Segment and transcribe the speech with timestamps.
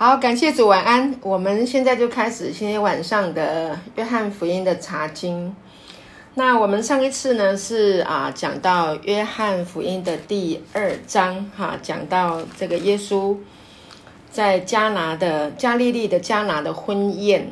[0.00, 1.12] 好，感谢主，晚安。
[1.22, 5.52] 我们现在就开始今天晚上的约翰福音的查经。
[6.34, 13.36] 那我们上一次呢是啊讲到约翰福音的第二章哈，讲到这个耶稣
[14.30, 17.50] 在加拿的加利利的加拿的婚宴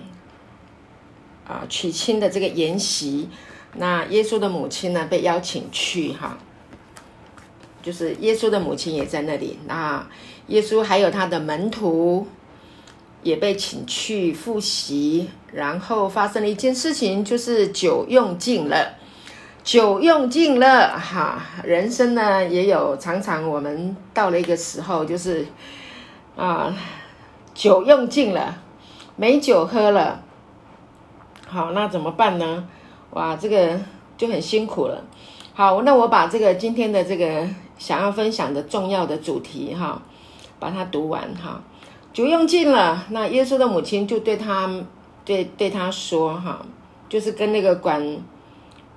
[1.48, 3.28] 啊娶亲的这个筵席，
[3.74, 6.38] 那耶稣的母亲呢被邀请去哈，
[7.82, 9.58] 就是耶稣的母亲也在那里。
[9.66, 10.06] 那
[10.46, 12.24] 耶稣还有他的门徒。
[13.22, 18.94] 也被请去复习，然后发生了一件事情，就是酒用尽了，
[19.64, 25.46] 酒用尽了，哈，人生呢也有常常我们到了一个时候，就是
[26.36, 26.72] 啊，
[27.52, 28.58] 酒用尽了，
[29.16, 30.22] 没酒喝了，
[31.48, 32.68] 好，那怎么办呢？
[33.10, 33.80] 哇，这个
[34.16, 35.02] 就很辛苦了。
[35.54, 40.02] 好，那我把这个今天的这个想要分享的重要的主题哈，
[40.58, 41.62] 把它读完哈。
[42.16, 44.70] 酒用尽了，那耶稣的母亲就对他，
[45.22, 46.64] 对对他说：“哈，
[47.10, 48.16] 就是跟那个管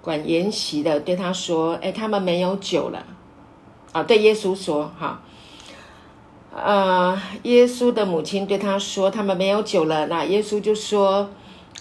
[0.01, 3.05] 管筵席的对他说，哎，他们没有酒了。”
[3.91, 5.21] 啊，对耶稣说：“哈，
[6.55, 10.07] 呃，耶稣的母亲对他说，他们没有酒了。
[10.07, 11.29] 那耶稣就说：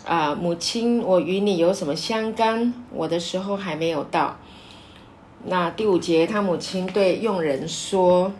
[0.04, 2.74] 啊，母亲，我与你有什么相干？
[2.92, 4.36] 我的时候还没有到。
[5.44, 8.32] 那第五节，他母亲对佣人说。”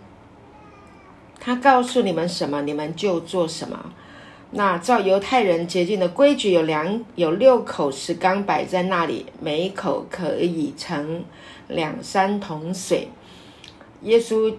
[1.49, 3.91] 他告诉你们什么，你们就做什么。
[4.51, 11.25] 那照犹太人洁净的规矩，有两有六口石缸摆在那里，每一口可以盛
[11.67, 13.09] 两三桶水。
[14.03, 14.55] 耶稣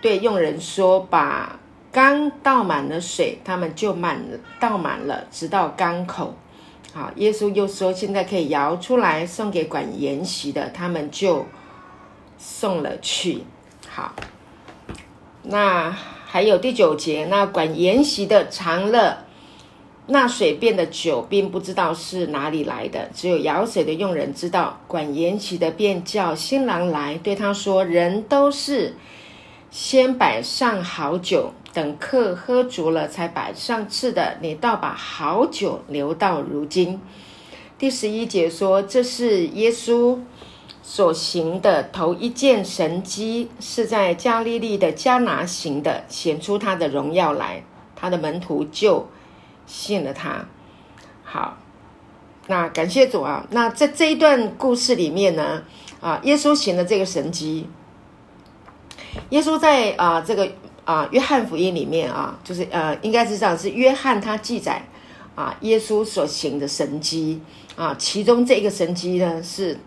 [0.00, 1.56] 对佣人说：“把
[1.92, 4.20] 缸倒满了水，他们就满
[4.58, 6.34] 倒满了，直到缸口。”
[6.92, 11.46] 好，耶稣又说：“现在可以摇出来送给管筵席的，他们就
[12.36, 13.44] 送了去。”
[13.88, 14.12] 好。
[15.50, 15.96] 那
[16.26, 19.24] 还有第九节，那管筵席的长乐
[20.08, 24.78] 那水变的酒，并不知道是哪里来的，只有舀水的佣人知道。
[24.86, 28.94] 管筵席的便叫新郎来，对他说：“人都是
[29.70, 37.00] 先摆上好酒，等客喝足了才摆上次的，你倒把好酒留到如今。”
[37.78, 40.18] 第十一节说：“这是耶稣。”
[40.90, 47.62] 所行的头一件神迹是在加利利的加拿行的，显出他的荣耀来，
[47.94, 49.06] 他的门徒就
[49.66, 50.46] 信了他。
[51.22, 51.58] 好，
[52.46, 53.46] 那感谢主啊！
[53.50, 55.62] 那在这一段故事里面呢，
[56.00, 57.68] 啊，耶稣行的这个神迹，
[59.28, 60.50] 耶稣在啊这个
[60.86, 64.82] 啊约翰福音里面啊，就是呃应该是这样，是约翰他记载
[65.34, 67.42] 啊耶稣所行的神迹
[67.76, 69.78] 啊，其中这个神迹呢是。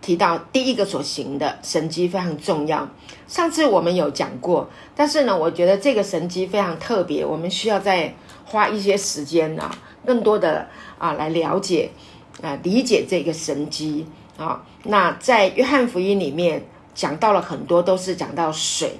[0.00, 2.88] 提到第一个所行的神迹非常重要，
[3.26, 8.14] 上次我们有讲过，但是呢，我觉得这个神迹非常特别，我们需要再
[8.44, 9.70] 花一些时间啊，
[10.06, 11.90] 更多的啊来了解
[12.40, 14.06] 啊理解这个神迹
[14.36, 14.64] 啊。
[14.84, 16.64] 那在约翰福音里面
[16.94, 18.98] 讲到了很多，都是讲到水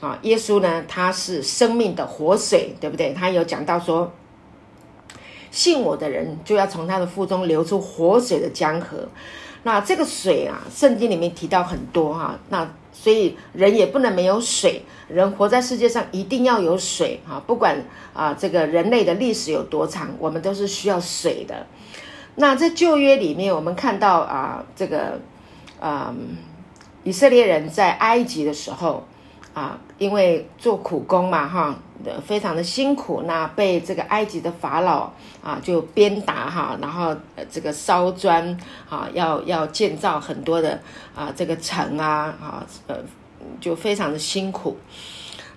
[0.00, 3.12] 啊，耶稣呢他是生命的活水，对不对？
[3.12, 4.12] 他有讲到说，
[5.50, 9.08] 信我的人就要从他的腹中流出活水的江河。
[9.66, 17.76] 那这个水啊，圣经里面提到很多哈，那所以人也不能没有水，人活在世界上一定要有水哈，不管
[18.14, 21.66] 啊这个人类的历史有多长，我们都是需要水的。
[22.36, 25.20] 那在旧约里面，我们看到啊这个，
[25.80, 26.36] 嗯，
[27.02, 29.04] 以色列人在埃及的时候。
[29.56, 31.74] 啊，因为做苦工嘛，哈，
[32.26, 33.22] 非常的辛苦。
[33.26, 35.10] 那被这个埃及的法老
[35.42, 37.16] 啊，就鞭打哈，然后
[37.50, 38.54] 这个烧砖
[38.90, 40.78] 啊，要要建造很多的
[41.14, 42.96] 啊这个城啊，啊呃，
[43.58, 44.76] 就非常的辛苦。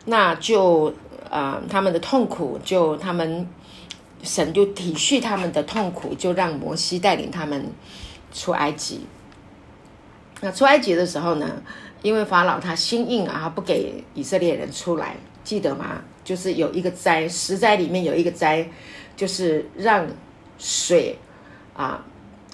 [0.06, 0.94] 那就
[1.30, 3.46] 啊，他们的痛苦，就他们
[4.24, 7.70] 神就体恤他们的痛苦，就让摩西带领他们
[8.32, 9.06] 出埃及。
[10.40, 11.62] 那出埃及的时候呢？
[12.02, 16.02] 因为法老他心硬啊，不给以色列人出来，记得吗？
[16.24, 18.70] 就是有一个灾，十灾里面有一个灾，
[19.16, 20.08] 就是让
[20.58, 21.18] 水
[21.74, 22.06] 啊，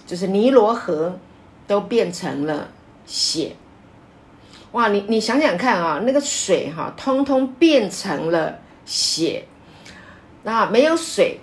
[0.07, 1.19] 就是尼罗河
[1.67, 2.69] 都变成了
[3.05, 3.55] 血。
[4.71, 9.45] 哇，你你想想看啊，那个水哈，通通变成了血，
[10.43, 11.39] 那没有水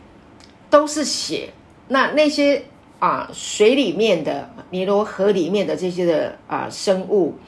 [0.68, 1.50] 都是血，
[1.88, 2.64] 那那些
[2.98, 7.38] 啊水里面的尼罗河里面的这些的啊生物。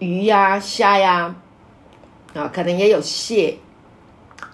[0.00, 1.32] 鱼呀、虾呀，
[2.34, 3.56] 啊，可能也有蟹，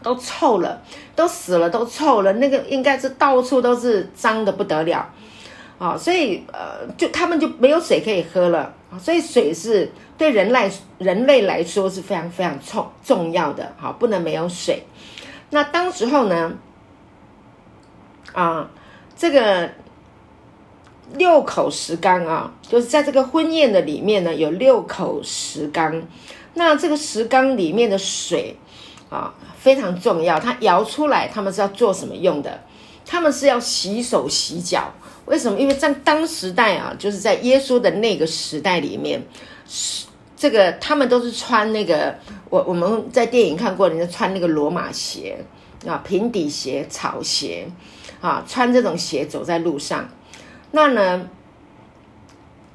[0.03, 0.83] 都臭了，
[1.15, 2.33] 都死了，都臭了。
[2.35, 5.09] 那个应该是到处都是脏的不得了，
[5.79, 8.75] 啊，所以呃，就他们就没有水可以喝了。
[8.99, 14.83] 所以水是对人类人类来说是非常非常重重要的，好，不能没有水。
[15.51, 16.55] 那当时候呢，
[18.33, 18.71] 啊，
[19.17, 19.71] 这个
[21.15, 26.03] 六口石缸啊，就是在这个婚宴的里面呢，有六口石缸。
[26.55, 28.57] 那这个石缸里面的水
[29.09, 30.41] 啊，非常重要。
[30.41, 32.61] 它摇出来，他们是要做什么用的？
[33.05, 34.93] 他们是要洗手洗脚。
[35.27, 35.59] 为什么？
[35.59, 39.23] 因为在当时代啊，就是在耶稣的那个时代里面，
[39.69, 40.07] 是
[40.37, 42.15] 这个他们都是穿那个
[42.51, 45.39] 我我们在电影看过，人家穿那个罗马鞋
[45.87, 47.69] 啊，平底鞋、草鞋
[48.21, 50.09] 啊，穿这种鞋走在路上。
[50.77, 51.29] 那呢，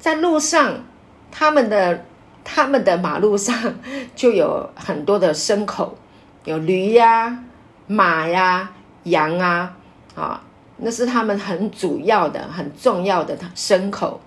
[0.00, 0.84] 在路上，
[1.30, 2.04] 他们的。
[2.44, 3.54] 他们的马路上
[4.16, 5.96] 就有很多的牲口，
[6.44, 7.38] 有驴呀、
[7.86, 8.68] 马呀、
[9.04, 9.76] 羊啊，
[10.16, 10.42] 啊，
[10.78, 14.20] 那是他们很主要的、很重要的牲口。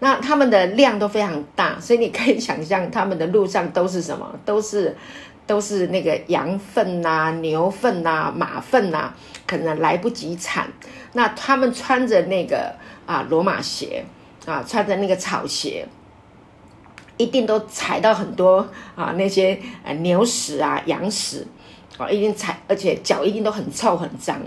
[0.00, 4.28] 那他们的量都非常大，所以你可以想象，他们的路上都是什么？
[4.44, 4.96] 都是
[5.46, 9.12] 都是那个羊粪呐、牛粪呐、马粪呐，
[9.46, 10.68] 可能来不及铲。
[11.14, 12.76] 那他们穿着那个
[13.06, 14.04] 啊罗马鞋
[14.46, 15.88] 啊，穿着那个草鞋。
[17.16, 21.46] 一定都踩到很多啊，那些呃牛屎啊、羊屎
[21.96, 24.42] 啊，一定踩，而且脚一定都很臭很脏。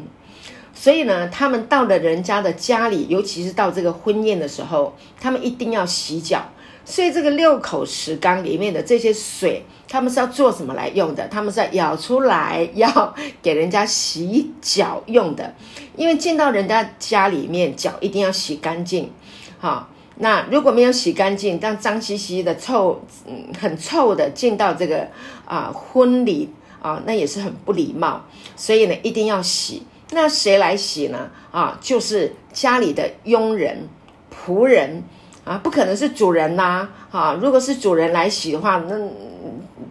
[0.73, 6.43] 所以呢，他们到了人家的家里，尤其是到这个婚宴的时候，他们一定要洗脚。
[6.83, 11.27] 所以这个六口石缸里面的这些水，他们是要做什么来用的？
[11.27, 15.53] 他们是要舀出来要给人家洗脚用的。
[15.95, 19.11] 因为进到人家家里面，脚一定要洗干净，
[19.59, 19.87] 哈。
[20.19, 25.07] 那如果没有洗干净，这样脏兮兮的臭，嗯，很臭的进到这个
[25.45, 26.49] 啊婚礼
[26.81, 28.25] 啊，那也是很不礼貌。
[28.55, 29.83] 所以呢，一定要洗。
[30.11, 31.29] 那谁来洗呢？
[31.51, 33.87] 啊，就是家里的佣人、
[34.33, 35.03] 仆人
[35.47, 36.89] 啊，不可能是主人呐。
[37.11, 38.95] 啊，如果是主人来洗的话，那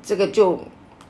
[0.02, 0.60] 这个就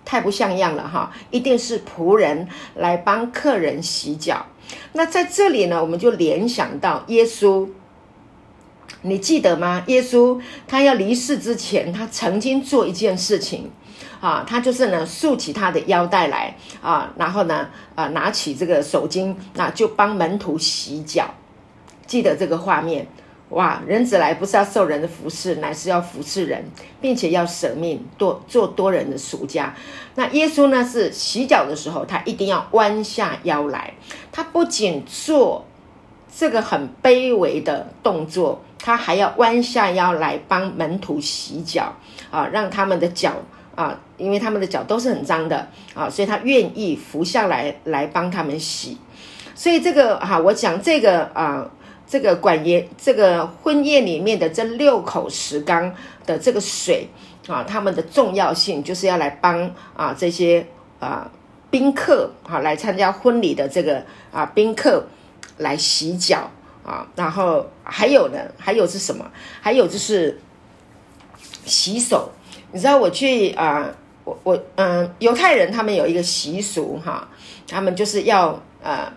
[0.04, 1.12] 太不像样了哈。
[1.31, 4.46] 一定是仆人来帮客人洗脚。
[4.93, 7.69] 那在这里呢，我们就联想到耶稣。
[9.02, 9.84] 你记得吗？
[9.87, 13.70] 耶稣他要离世之前，他曾经做一件事情，
[14.20, 21.32] 啊，他就是呢束起他的腰带来啊，然后呢啊拿起这个手巾，那就帮门徒洗脚。
[22.06, 23.06] 记得这个画面
[23.50, 23.81] 哇！
[23.87, 26.64] 人子来不是要受人的服侍，乃是要服侍人，
[27.00, 29.75] 并且要舍命多做多人的赎家。
[30.16, 33.94] 那耶稣呢是洗脚的时候，他一定要弯下腰来，
[34.32, 35.64] 他不仅做
[36.37, 38.60] 这个很卑微的动作。
[38.78, 41.93] 他还要弯下腰来帮门徒洗脚
[42.31, 43.32] 啊，让他们的脚
[43.75, 48.96] 啊，因为他们的脚都是很脏的啊，所以他愿意伏下来来帮他们洗。
[49.56, 51.69] 所以这个哈，我讲这个啊，
[52.06, 55.94] 这个管宴这个婚宴里面的这六口石缸
[56.25, 57.08] 的这个水
[57.47, 60.67] 啊，他们的重要性就是要来帮啊这些
[61.00, 61.31] 啊
[61.70, 65.06] 宾客啊来参加婚礼的这个啊宾客
[65.58, 66.50] 来洗脚。
[66.87, 69.29] 啊，然后还有呢，还有是什么？
[69.61, 70.41] 还有就是
[71.64, 72.31] 洗手。
[72.70, 73.91] 你知道我去啊，
[74.23, 77.26] 我我嗯，犹太人他们有一个习俗哈，
[77.67, 79.12] 他们就是要呃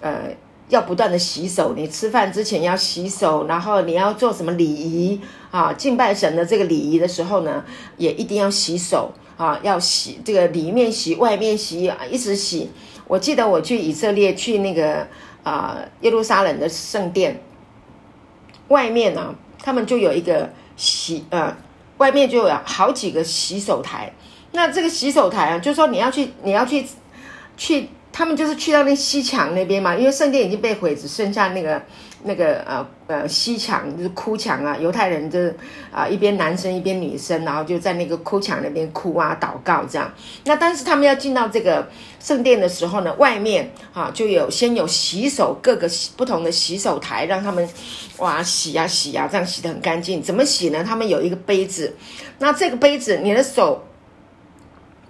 [0.00, 0.30] 呃
[0.68, 1.74] 要不断的洗手。
[1.74, 5.20] 你吃饭之前要洗手，然后你要做什么礼仪
[5.50, 5.72] 啊？
[5.72, 7.64] 敬拜神的这个礼仪的时候呢，
[7.96, 12.70] 也一定要洗手啊，要洗这个里面洗，外面洗啊，一直洗。
[13.06, 15.06] 我记得我去以色列去那个。
[15.44, 17.42] 啊，耶路撒冷的圣殿
[18.66, 21.56] 外面呢，他们就有一个洗呃，
[21.96, 24.12] 外面就有好几个洗手台。
[24.52, 26.84] 那这个洗手台啊，就是说你要去，你要去
[27.56, 31.80] 去，他们就是去到那西墙那边嘛，因为圣殿已经被毁，只剩下那个。
[32.24, 35.56] 那个呃呃西墙就是哭墙啊，犹太人就是
[35.92, 40.12] 啊一边男生一边女生，然后就在那个哭墙那边哭啊祷告这样。
[40.42, 47.68] 那但是他们要进到这个圣殿的时候呢，外面啊就有先有洗手各个不同的洗手台，让他们
[48.16, 50.20] 哇洗呀洗呀，这样洗的很干净。
[50.20, 50.82] 怎么洗呢？
[50.82, 51.94] 他们有一个杯子，
[52.40, 53.86] 那这个杯子你的手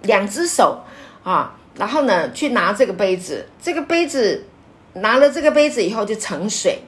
[0.03, 0.83] 两只手
[1.23, 4.45] 啊，然后呢去拿这个杯子，这个杯子
[4.93, 6.83] 拿了这个杯子以后就盛水。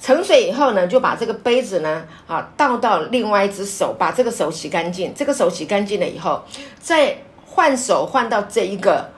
[0.00, 5.12] 盛水以后呢，就把这个杯子呢，啊，倒到另外一只手，把这个手洗干净。
[5.14, 6.42] 这个手洗干净了以后，
[6.80, 9.10] 再换手换到这一个，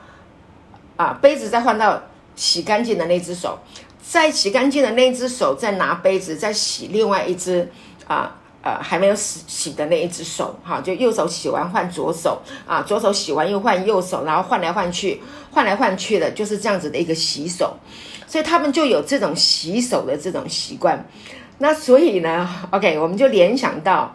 [0.97, 2.03] 啊，杯子再换到
[2.35, 3.61] 洗干净的那只手，
[4.03, 7.71] 再洗干净的那只手再拿杯子再洗另外一只，
[8.09, 17.77] 啊，呃，还没有洗洗的那一只手，哈，就右手洗完换左手，啊，左手洗完又换右手，然后换来换去，换来换去的，就是这样子的一个洗手。
[18.27, 21.07] 所以他们就有这种洗手的这种习惯，
[21.59, 24.15] 那所以呢，OK，我们就联想到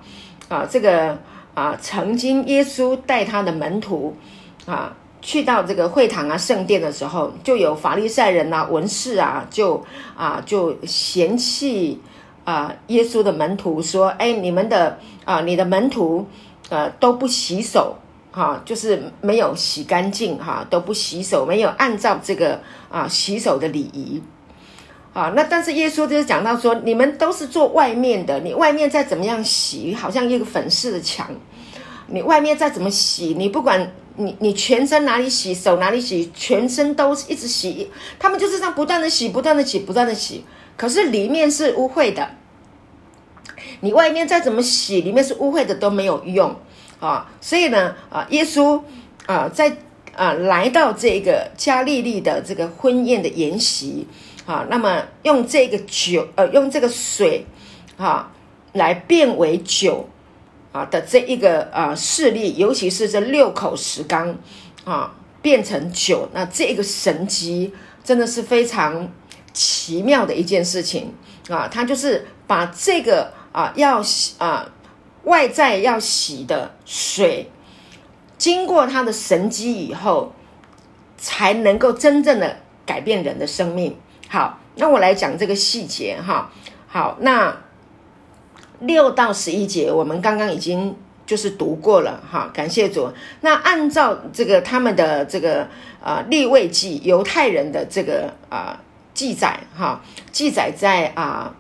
[0.50, 1.16] 啊，这个
[1.54, 4.16] 啊，曾经耶稣带他的门徒
[4.66, 9.86] 啊去到这个会堂啊、圣殿的时候，就有法利赛人呐、文士啊，就
[10.16, 12.02] 啊就嫌弃
[12.48, 16.26] 啊耶稣的门徒说：“哎，你们的啊，你的门徒
[16.70, 17.98] 呃都不洗手，
[18.32, 24.24] 哈，就是没有洗干净哈，都不洗手，没有按照这个啊洗手的礼仪。”
[25.12, 31.28] 啊，那但是耶稣就是讲到说，你们都是做外面的，你外面再怎么样洗，好像一个粉饰的墙，
[32.08, 40.46] 你外面再怎么洗，你不管你你全身哪里洗，手哪里洗，全身都一直洗，他们就是这样不断的洗，不断的洗，不断的洗，
[40.78, 42.30] 可是里面是污秽的，
[43.82, 46.56] 你外面再怎么洗，里面是污秽的都没有用
[47.02, 48.82] 啊，所以呢，啊，耶稣
[49.26, 49.76] 啊，在
[50.16, 54.08] 啊来到这个加利利的这个婚宴的筵席。
[54.48, 57.46] 啊，那么用这个酒，呃，用这个水，
[57.98, 58.32] 啊，
[58.72, 60.08] 来变为酒，
[60.72, 64.38] 啊的这一个啊事例，尤其是这六口石缸，
[64.86, 67.74] 啊变成酒，那这个神机
[68.06, 69.12] 真的是非常
[69.58, 71.12] 奇妙的一件事情
[71.50, 71.68] 啊！
[71.68, 74.70] 他就是把这个啊要洗啊
[75.24, 77.50] 外在要洗的水，
[78.38, 80.32] 经过他的神机以后，
[81.18, 83.98] 才能够真正的改变人的生命。
[84.30, 86.52] 好，那我来讲这个细节哈。
[86.88, 87.58] 好，那
[88.82, 90.96] 六到十一节我们刚刚已经
[91.26, 93.12] 就是读过了哈，感谢主。
[93.42, 95.68] 那按照这个他们的这个
[96.04, 98.80] 啊立位记，犹太人的这个啊
[99.18, 100.00] 记载哈，
[100.32, 101.56] 记载在啊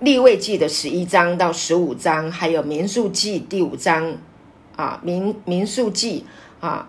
[0.00, 4.16] 立位记的十一章到十五章，还有民数记第五章
[4.74, 6.26] 啊民民数记
[6.58, 6.88] 啊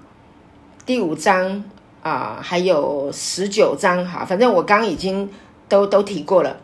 [0.87, 1.63] 第五章。
[2.03, 5.29] 啊，还有十九章哈，反正我刚已经
[5.67, 6.55] 都都提过了，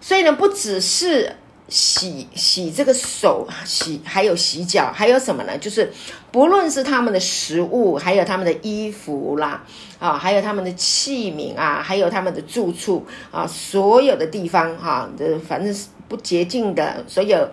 [0.00, 1.36] 所以呢，不只是
[1.68, 5.56] 洗洗这个手，洗还有洗脚，还有什么呢？
[5.58, 5.92] 就是
[6.30, 9.64] 不论是他们的食物，还有他们的衣服啦，
[9.98, 17.48] 啊，还有他们的器皿啊，还有他们的住处啊，所有的地方哈，这反正是不洁净的，所有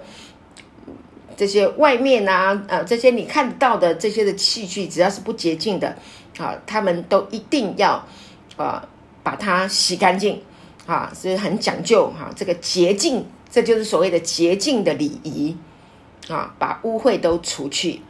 [1.35, 5.95] 这些外面啊，呃，这些你看到的这些的器具，只要是不洁净的。
[6.39, 8.03] 啊，他们都一定要，
[8.57, 8.83] 啊，
[9.21, 10.41] 把它洗干净，
[10.87, 12.31] 啊，是很讲究哈。
[12.35, 15.55] 这个洁净，这就是所谓的洁净的礼仪，
[16.27, 18.01] 啊，把污秽都除去。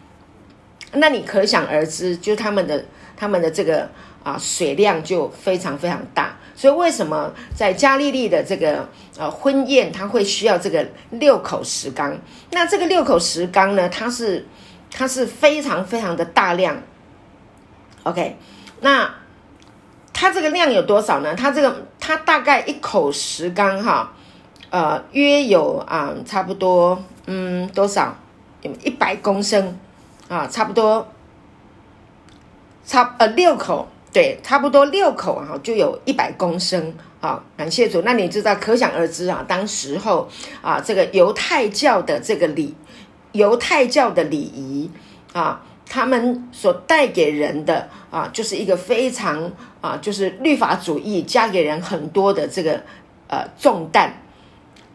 [0.93, 2.85] 那你可想而知，就他们的
[3.17, 3.89] 他们的这个
[4.23, 6.38] 啊水量就非常非常大。
[6.55, 12.17] 所以为什么在加利利的这个呃婚宴，它会需要这个六口石缸？
[12.51, 14.45] 那这个六口石缸呢，它是
[14.89, 16.81] 它是非常非常的大量。
[18.03, 18.38] OK，
[18.79, 19.13] 那
[20.13, 21.35] 它这个量有多少呢？
[21.35, 24.13] 它这个它大概一口石缸哈，
[24.74, 28.15] 呃，约有啊，差不多嗯多少？
[28.82, 29.77] 一百公升
[30.27, 31.08] 啊，差不多
[32.84, 37.44] 差呃六口，对，差不多六口哈，就有一百公升啊。
[37.56, 40.27] 感谢主，那你知道，可想而知啊，当时候
[40.63, 42.74] 啊，这个犹太教的这个礼，
[43.34, 44.89] 犹太教的礼仪
[45.34, 45.62] 啊。
[45.86, 49.51] 他们所带给人的啊，就是一个非常
[49.82, 52.82] 啊，就是律法主义加给人很多的这个
[53.27, 54.12] 呃重担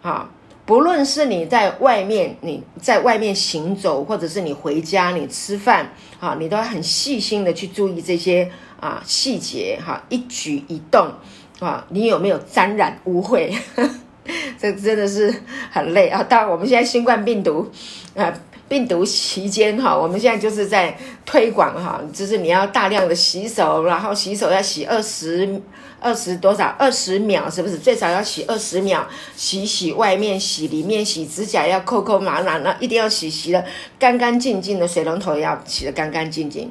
[0.08, 0.30] 啊。
[0.64, 8.50] 不论是你在外面，你在外面行走，或者是你回家你吃饭啊，你都要很细心的去注意这些
[8.80, 11.10] 啊细节哈，一举一动
[11.60, 13.54] 啊，你有没有沾染污秽？
[14.58, 16.22] 这真的是很累啊。
[16.22, 17.70] 当然，我们现在新冠病毒
[18.14, 18.32] 啊。
[18.68, 20.94] 病毒期间哈，我们现在就是在
[21.24, 25.60] 推广哈，就是你要大量的洗手，然后洗手要洗二十
[26.00, 29.06] 二十多少二十秒，是不是最少要洗二十秒？
[29.34, 33.64] 洗洗外面，洗里面，洗指甲要扣扣麻麻，那一定要洗洗的
[33.98, 36.70] 干干净净的，水龙头也要洗的干干净净。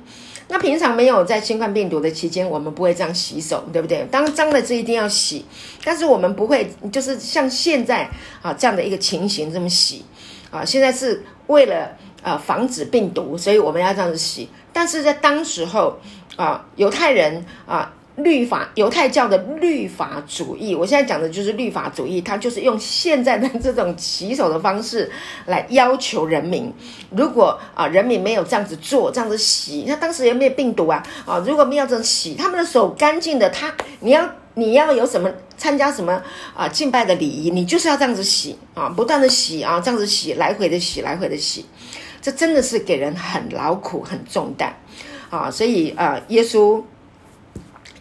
[0.49, 4.07] 那平常没有在新冠病毒的期间，我们不会这样洗手，对不对？
[4.09, 5.43] 当脏了是一定要洗，
[5.83, 8.09] 但是我们不会就是像现在
[8.41, 10.05] 啊这样的一个情形这么洗。
[10.49, 11.89] 啊，现在是为了
[12.21, 14.49] 呃防止病毒，所以我们要这样子洗。
[14.71, 15.97] 但是在当时候
[16.35, 25.11] 啊，犹太人啊，律法犹太教的律法主义，我现在讲的就是律法主义，他就是用现在的这种洗手的方式
[25.45, 26.71] 来要求人民。
[27.09, 34.29] 如果啊人民没有这样子做，这样子洗，那当时也没有病毒啊啊，如果没有这样洗，他们的手干净的，他你要。
[34.57, 36.19] 你要有什么参加什么
[36.55, 41.63] 啊敬拜的礼仪，你就是要这样子洗啊，不断的洗啊，这样子洗，来回的洗，来回的洗，
[42.21, 44.75] 这真的是给人很劳苦、很重担
[45.29, 45.51] 啊。
[45.51, 46.81] 所以啊，耶稣，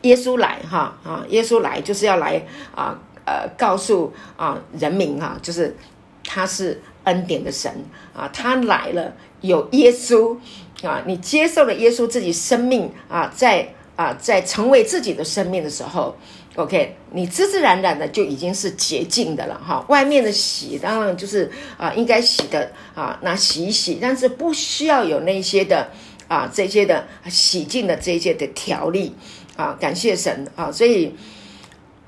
[0.00, 2.42] 耶稣来哈啊，耶稣来就是要来
[2.74, 5.76] 啊呃告诉啊人民哈，就是
[6.24, 7.70] 他是恩典的神
[8.14, 10.34] 啊，他来了，有耶稣
[10.82, 16.14] 啊，你接受了耶稣自己生命啊，在啊在成为自己的生命的时候
[16.56, 19.84] ，OK，你自自然然的就已经是洁净的了哈。
[19.88, 25.88] 外面的洗当然就是啊应该洗的啊，那洗一洗，但是不需要有那些的
[26.26, 29.14] 啊这些的洗净的这些的条例
[29.56, 31.14] 啊，感谢神啊，所以。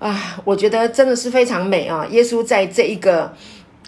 [0.01, 2.07] 啊，我觉得真的是非常美啊！
[2.13, 3.35] 耶稣在这一个，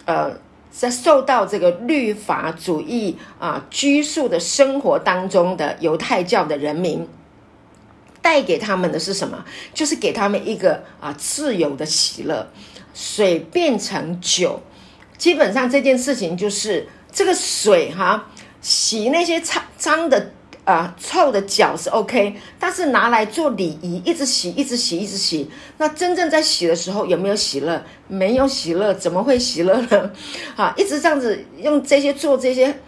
[0.07, 0.29] 呃，
[0.69, 7.07] 在受到这个律法主义啊拘束的生活当中的犹太教的人民，
[8.23, 9.45] 带给他们的是什么？
[9.73, 12.47] 就是给他们一个啊自由的喜乐。
[12.93, 14.61] 水变成酒，
[15.17, 18.29] 基本上这件事情就是这个水哈，
[18.61, 20.33] 洗那些脏脏的。
[20.63, 25.51] 啊，臭的脚是 OK，但是拿来做礼仪，一直洗，一直洗，一直洗。
[25.79, 27.83] 那真正在洗的时候有没有喜乐？
[28.07, 30.13] 没有喜乐，怎么会喜乐呢？
[30.55, 32.79] 啊，一直这样子用这些做这些，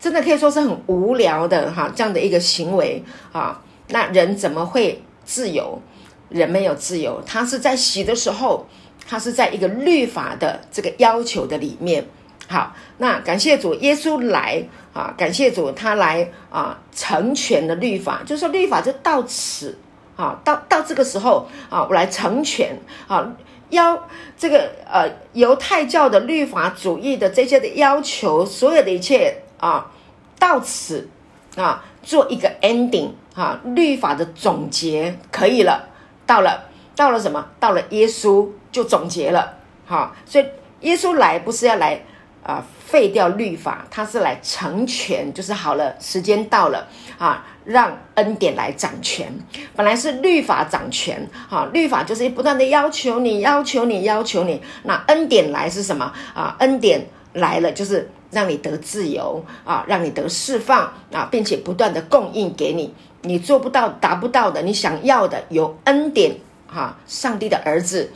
[0.00, 3.62] 真的可以说是很无聊的哈，这样的一个行为啊。
[3.90, 5.80] 那人怎么会自由？
[6.28, 8.66] 人没有自由，他是在洗的时候，
[9.08, 12.06] 他是在一个律法的这个要求的里面。
[12.48, 15.14] 好，那感谢主，耶稣来啊！
[15.16, 19.78] 感谢主，他来啊，成全了律法，就是说律法就到此
[20.16, 23.32] 啊，到到这个时候啊，我来成全啊，
[23.70, 29.90] 要这个呃犹太教的律法主义的这些的要求，所有的一切啊，
[30.38, 31.08] 到此
[31.56, 35.88] 啊，做一个 ending 啊，律法的总结可以了，
[36.26, 37.46] 到了到了什么？
[37.58, 39.54] 到了耶稣就总结了，
[39.86, 40.46] 好，所以
[40.80, 42.00] 耶稣来不是要来。
[42.42, 49.30] 啊，废掉律法，他是来成全，就是好了，时间到了啊，让恩典来掌权。
[49.76, 54.62] 本来是律法掌权，哈，律法就是不断的要求你，要求你，要求你。
[54.84, 56.56] 那恩典来是什么啊？
[56.60, 66.36] 恩典来了，就是让你得自由啊，让你得释放啊，并且不断的供应给你，你做不到、达不到的，你想要的，有恩典
[66.66, 68.10] 哈，上帝的儿子。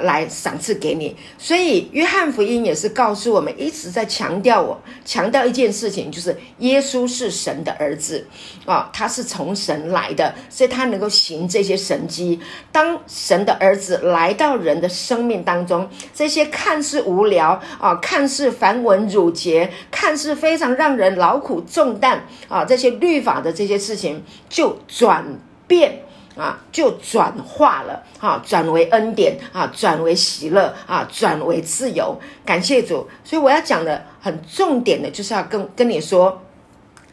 [0.00, 8.26] 来赏赐给你，所以约翰福音也是告诉我们，一直在强调我强调一件事情，就是耶稣是神的儿子
[8.64, 12.40] 啊，他是从神来的，所以他能够行这些神迹。
[12.72, 26.00] 当神的儿子来到人的生命当中，这些看似无聊啊，看似繁文缛节，看似非常让人劳苦重担啊，这些律法的这些事情就转变。
[26.36, 32.18] 啊，就转化了，啊，转为恩典，啊，转为喜乐，啊，转为自由。
[32.44, 33.06] 感谢主。
[33.22, 36.42] 所以我要讲的很重点的，就是要跟跟你说，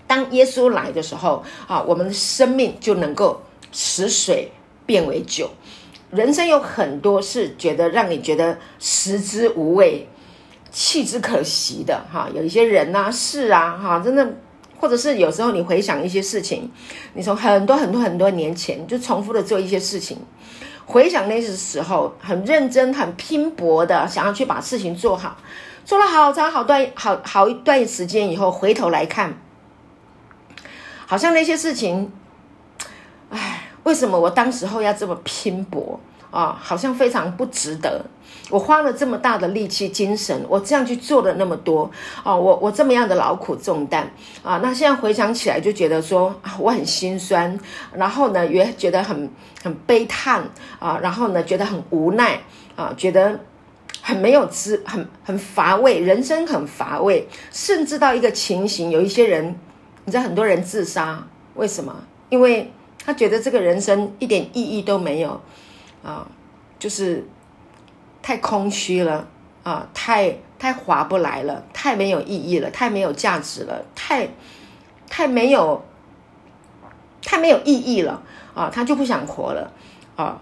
[0.08, 4.52] 当耶稣来的时候，啊，我们的生命就能够使水
[4.86, 5.50] 变为酒。
[6.10, 10.10] 人生有很多是觉得让你觉得食之无味，
[10.72, 14.28] 弃之可惜的，哈，有一些人呐，事啊，哈，真的。
[14.82, 16.72] 或者是有时候你回想一些事情，
[17.14, 20.18] 你从很多很多很多年前就重复的做一些事情，
[20.88, 25.38] 回想那些时候很认真、很拼搏的想要去把事情做好，
[25.86, 29.38] 做了好长好段好好一段时间以后，回头来看，
[31.06, 32.12] 好像那些事情，
[33.30, 36.00] 唉，为什么我当时候要这么拼搏？
[36.32, 36.58] 啊？
[36.60, 38.04] 好像非常不值得。
[38.50, 41.90] 我花了这么大的力气、精神，我这样去做了那么多
[42.24, 42.36] 啊！
[42.36, 44.12] 我我这么样的劳苦重担
[44.44, 44.60] 啊！
[44.62, 47.58] 那现在回想起来，就觉得说啊我很心酸，
[47.94, 49.30] 然后呢，也觉得很
[49.64, 50.44] 很悲叹
[50.80, 51.00] 啊！
[51.02, 52.42] 然后呢，觉得很无奈
[52.76, 52.94] 啊！
[52.98, 53.40] 觉得
[54.02, 59.56] 很没有滋，很很乏味，人生很乏味，甚至到一个情形，有一些人，
[60.04, 61.96] 你知道，很多人自杀，为什么？
[62.28, 62.74] 因为
[63.06, 65.40] 他觉得这个人生一点意义都没有
[66.04, 66.28] 啊，
[66.78, 67.26] 就是。
[68.24, 69.28] 太空虚了
[69.64, 69.90] 啊！
[69.96, 74.30] 太太划不来了，太没有意义了，太没有价值了，太
[75.10, 75.84] 太没有
[77.24, 78.22] 太没有意义了
[78.54, 78.70] 啊！
[78.72, 79.74] 他就不想活了
[80.16, 80.40] 啊，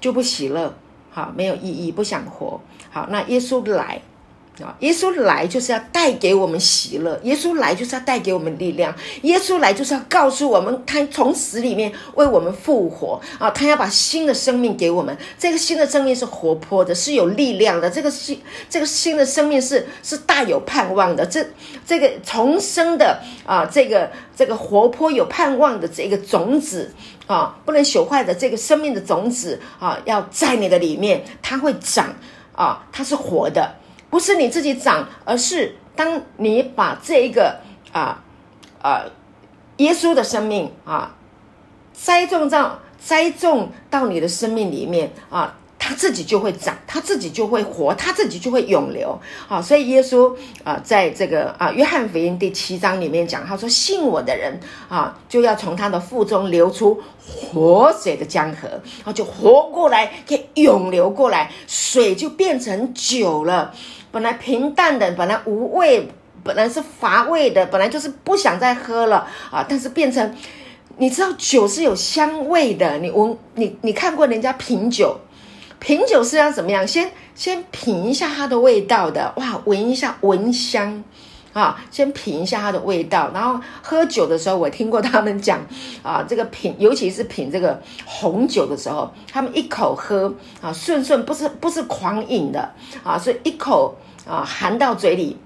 [0.00, 0.74] 就不喜乐，
[1.12, 2.60] 好没有意义，不想活。
[2.90, 4.02] 好，那耶稣来。
[4.62, 4.74] 啊！
[4.80, 13.50] 耶稣来就是要带给我们喜乐，耶稣来就是要带给我们力量，耶稣来就是要告诉我们，他从死里面为我们复活啊！
[13.50, 17.90] 他要把新的生命给我们，这个新的生命是活泼的，是有力量的。
[17.90, 18.40] 这个新
[18.70, 21.26] 这个新的生命是是大有盼望的。
[21.26, 21.44] 这
[21.86, 26.94] 这个重生的啊，这个这个活泼有盼望的这个种子
[27.26, 32.14] 啊，不能朽坏的这个生命的种子啊，要在你的里面，它会长
[32.52, 33.76] 啊，它是活的。
[34.10, 37.60] 不是你自己长，而是当你把这一个
[37.92, 38.22] 啊
[38.82, 39.04] 啊
[39.78, 41.14] 耶稣的生命啊
[41.92, 45.56] 栽种到栽种到你的生命里面啊。
[45.86, 49.16] 他自己就会长，他自己就会活，他自己就会永留。
[49.46, 63.72] 好，所以耶稣啊，在这个啊约翰福音第七章里面讲，他说：“信我的人啊，就要从他的腹中流出活水的江河，然后就活过来，可以永流过来，水就变成酒了。
[64.10, 66.08] 本来平淡的，本来无味，
[66.42, 70.34] 本来是乏味的，本来就是不想再喝了啊，但是变成。”
[70.98, 75.14] 你知道酒是有香味的，你闻你你看过人家品酒，
[75.78, 76.86] 品酒是要怎么样？
[76.86, 81.04] 先先品一下它的味道的，哇，闻一下闻香
[81.52, 85.60] 啊，先品一下它的味道，然后喝酒的时候，我听过他们讲
[86.02, 92.72] 啊，这个品，尤其是品这个红酒的时候，他们一口喝啊，顺顺不是不是狂饮的
[93.04, 95.36] 啊，是一口啊含到嘴里，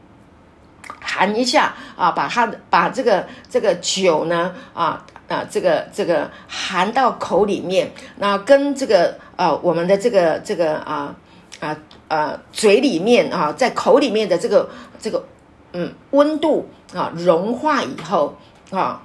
[1.00, 5.04] 含一下啊，把它把这个这个酒呢啊。
[5.30, 11.16] 啊，这个这个含到口里面，那跟这个呃我们的这个这个啊
[11.60, 11.74] 啊
[12.08, 14.68] 呃嘴里面啊，在口里面的这个
[15.00, 15.24] 这个
[15.72, 18.36] 嗯温度啊融化以后
[18.70, 19.00] 啊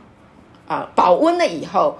[0.68, 1.98] 啊保温了以后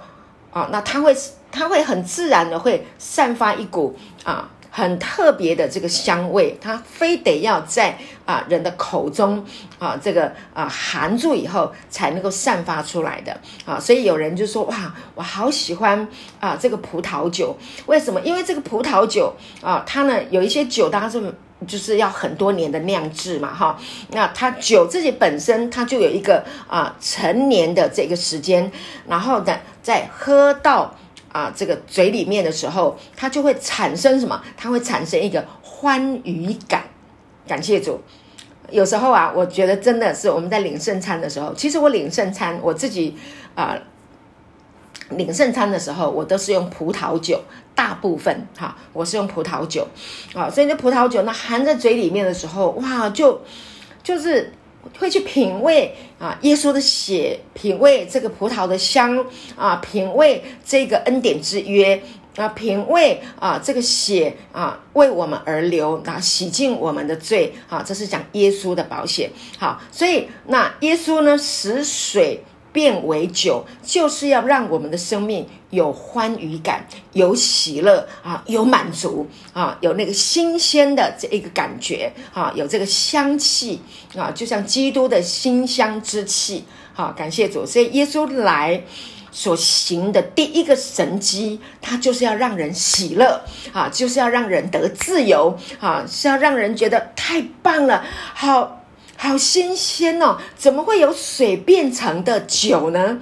[0.52, 1.16] 啊，那它会
[1.50, 4.50] 它会很自然的会散发一股啊。
[4.76, 9.42] 很特别的这个香味，它非得要在啊人的口中
[9.78, 13.34] 啊这个啊含住以后才能够散发出来的
[13.64, 16.06] 啊，所以有人就说哇，我好喜欢
[16.40, 18.20] 啊这个葡萄酒，为什么？
[18.20, 21.22] 因为这个葡萄酒啊，它呢有一些酒，当然是
[21.66, 23.78] 就是要很多年的酿制嘛哈，
[24.10, 28.70] 那它酒自己本身它就有一个啊成年的这个时间，
[29.08, 30.94] 然后呢再喝到。
[31.36, 34.42] 啊，这个嘴里面的时候，它就会产生什么？
[34.56, 36.84] 它会产生一个欢愉感。
[37.46, 38.00] 感谢主。
[38.70, 43.14] 有时候啊，我觉得真的是我们在领圣餐的时候，其实我领圣餐，我自己
[43.54, 43.76] 啊
[45.10, 47.38] 领圣餐的时候，我都是用葡萄酒，
[47.74, 49.86] 大部分哈，我是用葡萄酒
[50.34, 53.42] 啊，所以那葡萄酒呢含在嘴里面的时候，哇，就
[54.02, 54.50] 就是。
[54.98, 59.24] 会去品味啊，耶稣的血，品味这个葡萄的香
[59.56, 62.02] 啊，品味这个恩典之约
[62.36, 69.30] 啊，品味啊这个血啊为我们而流啊，洗净我们的罪啊，这是讲耶稣的保险。
[69.58, 72.42] 好，所以那耶稣呢，使水。
[72.76, 83.80] 变为酒，就是要让我们的生命有欢愉感，有喜乐啊，有满足啊，有那个新鲜的这一个感觉啊，有这个香气
[84.14, 86.66] 啊，就像基督的馨香之气。
[86.92, 87.64] 好，感谢主。
[87.64, 88.82] 所以耶稣来
[89.30, 93.40] 所行的第一个神迹，他就是要让人喜乐
[93.72, 98.04] 啊，就是要让人得自由啊，是要让人觉得太棒了。
[98.34, 98.82] 好。
[99.18, 100.36] 好新鲜哦！
[100.56, 103.18] 怎么会有水变成的酒呢？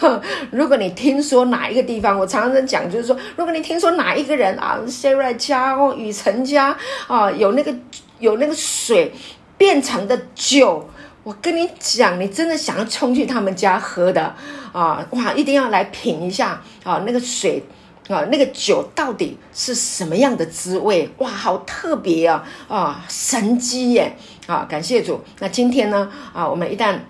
[0.52, 7.74] 如果你听说哪一个地方，我常常讲，就是说，如果你听说哪一个人啊，Sarah 家哦，雨辰家啊，有那个
[8.18, 9.12] 有那个水
[9.56, 10.88] 变成的酒，
[11.24, 14.34] 我跟你讲，你真的想要冲去他们家喝的
[14.72, 15.06] 啊！
[15.10, 17.62] 哇，一定要来品一下啊，那个水。
[18.08, 21.10] 啊，那个酒到底是什么样的滋味？
[21.18, 22.42] 哇，好特别啊！
[22.66, 24.16] 啊，神机耶！
[24.46, 25.20] 啊，感谢主。
[25.40, 26.10] 那今天呢？
[26.32, 27.00] 啊，我们一旦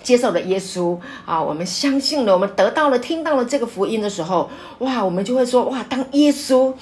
[0.00, 4.48] 接受了耶稣啊，我们相信了，我们得到了、听到了这个福音的时候，
[4.78, 6.72] 哇，我们就会说：哇，当耶稣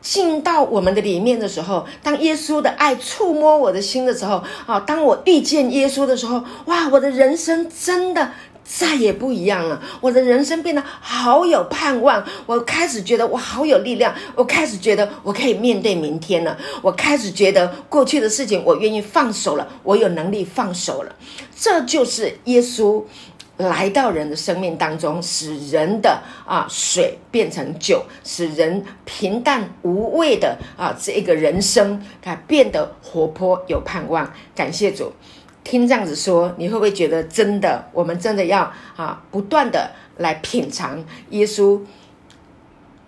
[0.00, 8.30] 进到我们的里面的时候，当耶稣的爱触摸我的心的时候，啊，当我遇见耶稣的时候，哇，我的人生真的。
[8.64, 12.24] 再也不一样了，我的人生变得好有盼望。
[12.46, 16.56] 我开始觉得我好有力量，我开始觉得我可以面对明天了。
[16.80, 21.14] 我开始觉得过去的事情我愿意放手了，我有能力放手了。
[21.54, 23.04] 这就是耶稣
[23.58, 34.32] 来到人的生命当中，使人的啊水变成酒，使人平淡无味的啊这一个人生，它变得活泼有盼望。
[34.56, 35.12] 感谢主。
[35.64, 37.88] 听这样子说，你会不会觉得真的？
[37.92, 41.80] 我们真的要啊，不断的来品尝耶稣，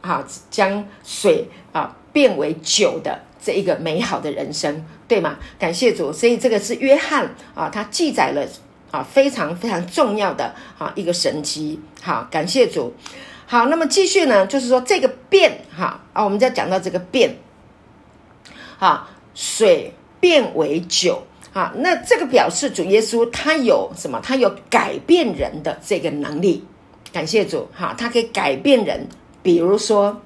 [0.00, 5.36] 啊，将水啊变为酒的这一个美好的人生，对吗？
[5.58, 8.44] 感谢主，所以这个是约翰啊，他记载了
[8.90, 11.78] 啊非常非常重要的啊一个神迹。
[12.02, 12.94] 好，感谢主。
[13.46, 17.36] 好，那么继续呢，就是说这个变哈啊，我们再讲到这个变，
[18.78, 21.22] 啊，水变为酒。
[21.56, 24.20] 啊，那这个表示主耶稣他有什么？
[24.22, 26.62] 他有改变人的这个能力。
[27.14, 29.08] 感谢主，哈，他可以改变人。
[29.42, 30.20] 比如说，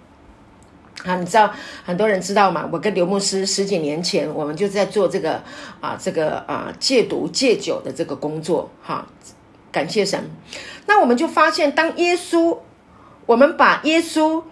[1.05, 1.53] 啊，你知道
[1.85, 2.69] 很多人知道吗？
[2.73, 5.41] 我跟刘牧师十几年前，我们就在做这个
[5.81, 8.69] 啊，这个啊戒毒戒酒的这个工作。
[8.83, 9.07] 哈，
[9.71, 10.29] 感谢神。
[10.87, 12.59] 那我们就发现，当耶稣，
[13.27, 14.43] 我们把耶稣。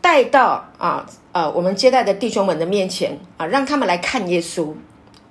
[0.00, 4.72] 带到啊呃我们接待的弟兄们的面前啊，让他们来看耶稣。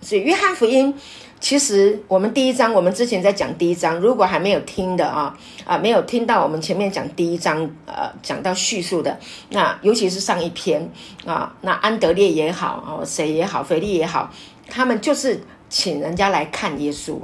[0.02, 0.94] 所以约翰福音。
[1.40, 9.16] 其实我们第一章，我们之前在讲第一章，如果还没有听的啊啊，没有听到我们前面讲第一章，呃，讲到叙述的，
[9.50, 10.90] 那尤其是上一篇
[11.28, 14.34] 啊，那安德烈也好，哦，谁也好，腓力也好，
[14.68, 17.20] 他们就是请人家来看耶稣，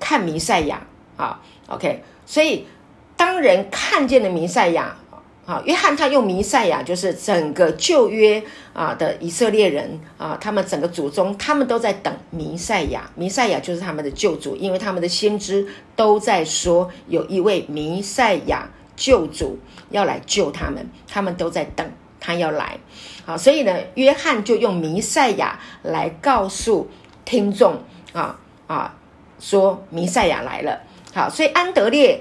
[0.00, 0.82] 看弥赛亚
[1.16, 2.66] 啊，OK，所以
[3.16, 4.96] 当人看见了弥赛亚。
[5.48, 8.42] 啊，约翰他用弥赛亚，就是整个旧约
[8.74, 13.10] 啊的以色列人啊，他们整个祖宗，他们都在等弥赛亚。
[13.14, 19.58] 弥赛亚就是他们的救主，因为他们的先知都在说有一位弥赛亚救主
[19.88, 22.78] 要来救他们，他们都在等他要来。
[23.24, 26.90] 好，所以呢，约翰就用弥赛亚来告诉
[27.24, 27.82] 听众
[28.12, 28.94] 啊啊，
[29.40, 30.78] 说弥赛亚来了。
[31.14, 32.20] 好，所以安德烈。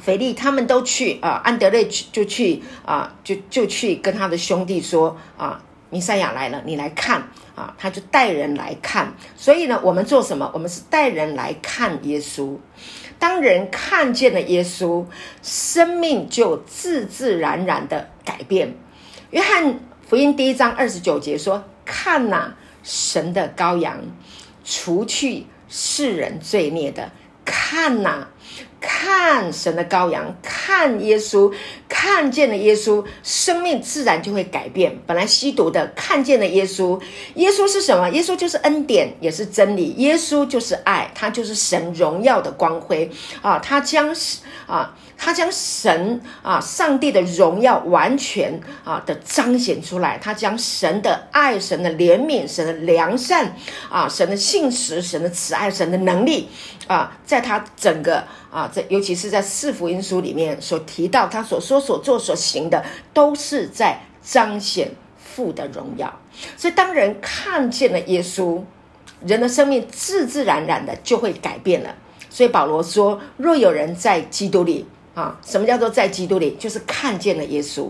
[0.00, 9.14] 腓力他们都去啊，安德烈就去啊，就就去跟他的兄弟说啊，弥赛亚来了，你来看啊，他就带人来看。
[9.36, 10.50] 所以呢，我们做什么？
[10.54, 12.56] 我们是带人来看耶稣。
[13.18, 15.06] 当人看见了耶稣，
[15.42, 18.74] 生命就自自然然的改变。
[19.30, 23.98] 约翰福音第一章二十九节说：“看呐，神的羔羊，
[24.64, 27.10] 除去世人罪孽的，
[27.44, 28.28] 看呐。”
[28.88, 31.52] 看神的羔羊，看耶稣，
[31.88, 34.96] 看见了耶稣，生命自然就会改变。
[35.04, 37.00] 本来吸毒的看见了耶稣，
[37.34, 38.08] 耶稣是什么？
[38.10, 39.88] 耶稣就是恩典，也是真理。
[39.96, 43.10] 耶稣就是爱，他就是神荣耀的光辉
[43.42, 43.58] 啊！
[43.58, 44.14] 他将
[44.66, 44.94] 啊。
[45.18, 50.18] 他将神啊，上帝的荣耀完全啊的彰显出来。
[50.18, 53.56] 他将神的爱、神的怜悯、神的良善
[53.88, 56.50] 啊、神的信实、神的慈爱、神的能力
[56.86, 66.12] 啊，在他整个啊，尤其是在四福音书里面所提到，他所说、所做、所行的，都是在彰显父的荣耀。
[66.56, 68.62] 所以，当人看见了耶稣，
[69.26, 71.94] 人的生命自自然然的就会改变了。
[72.30, 74.86] 所以保罗说：“若有人在基督里。”
[75.16, 76.54] 啊，什么叫做在基督里？
[76.56, 77.88] 就是看见了耶稣，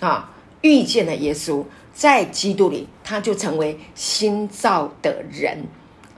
[0.00, 0.28] 啊，
[0.60, 1.62] 遇见了耶稣，
[1.94, 5.64] 在基督里，他就成为新造的人，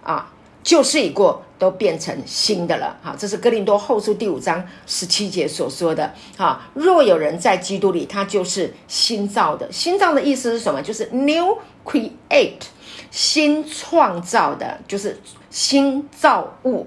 [0.03, 2.97] 啊，旧事已过，都变成新的了。
[3.03, 6.13] 哈，这是哥林多后书第五章十七节所说的。
[6.37, 9.71] 哈，若有人在基督里，他就是新造的。
[9.73, 10.83] 新造的意思是什么？
[10.83, 12.61] 就是 new create，
[13.11, 16.87] 新创造的，就是新造物。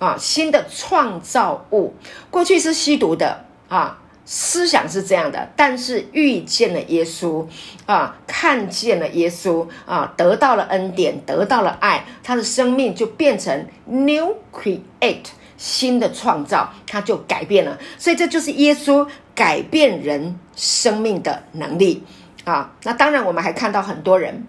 [0.00, 1.94] 啊，新的创造物，
[2.28, 7.46] 过去是吸毒的啊，思想是这样的，但是遇见了耶稣
[7.86, 17.78] 啊，看见了耶稣啊，得到了恩典，得到了爱，他的生命就变成 new create，新的创造，他就改变了。
[17.98, 22.02] 所以这就是耶稣改变人生命的能力
[22.44, 22.72] 啊。
[22.84, 24.46] 那当然，我们还看到很多人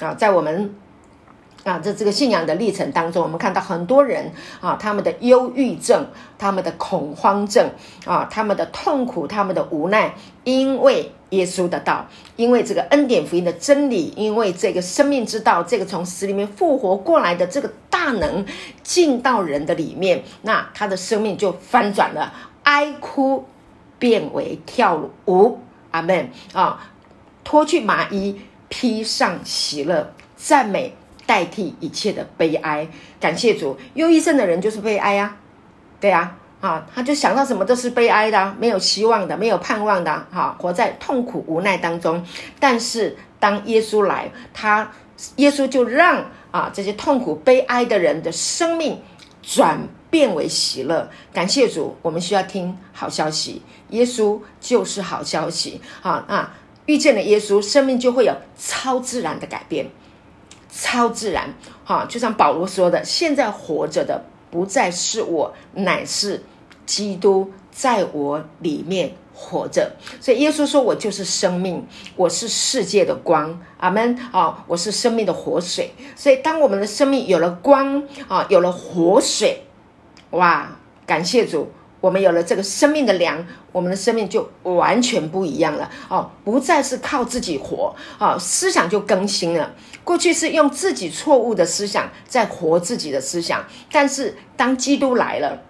[0.00, 0.74] 啊，在我们。
[1.66, 6.06] 啊，在这个信仰的历程当中，我们看到很多人啊，他们的忧郁症、
[6.38, 7.68] 他们的恐慌症
[8.04, 18.46] 啊，他们的痛苦、他们的无奈，因为耶稣的道，因为这个恩典福音的真理，因为这个生命之道，这个从死里面复活过来的这个大能
[18.84, 23.44] 进到人的里面，那他的生命就翻转了，哀哭
[23.98, 25.58] 变为跳舞，
[25.90, 26.92] 阿门啊，
[27.42, 30.94] 脱去麻衣，披上喜乐，赞美。
[31.26, 32.88] 代替一切的悲哀，
[33.20, 33.76] 感谢主。
[33.94, 35.36] 忧郁症的人就是悲哀啊，
[36.00, 42.24] 对呀，啊，他就想到什么都是悲哀的，没有希望的，没有盼望的，哈，活在痛苦无奈当中。
[42.60, 44.90] 但是当耶稣来，他
[45.36, 49.00] 耶稣就让啊这些痛苦悲哀的人的生命
[49.42, 51.10] 转变为喜乐。
[51.32, 53.60] 感谢主，我们需要听好消息，
[53.90, 55.80] 耶稣就是好消息。
[56.00, 56.54] 好啊，
[56.86, 59.86] 遇见了耶稣，生命就会有超自然的改变。
[60.78, 61.48] 超自然，
[61.84, 66.42] 哈，就像保罗说的，现在活着的不再是我，乃是
[66.84, 69.90] 基督在我里面活着。
[70.20, 74.14] 所以耶稣说：“我就是生命，我是世界的光。”阿门。
[74.32, 75.90] 啊，我是生命的活水。
[76.14, 79.62] 所以当我们的生命有了光，啊，有了活水，
[80.30, 81.70] 哇，感谢主。
[82.00, 89.74] 我们有了这个生命的粮，我们的生命就完全不一样了哦，不再是靠自己活啊，思想就更新了。
[90.04, 95.62] 过去是用自己错误的思想在活自己的思想，但是当基督来了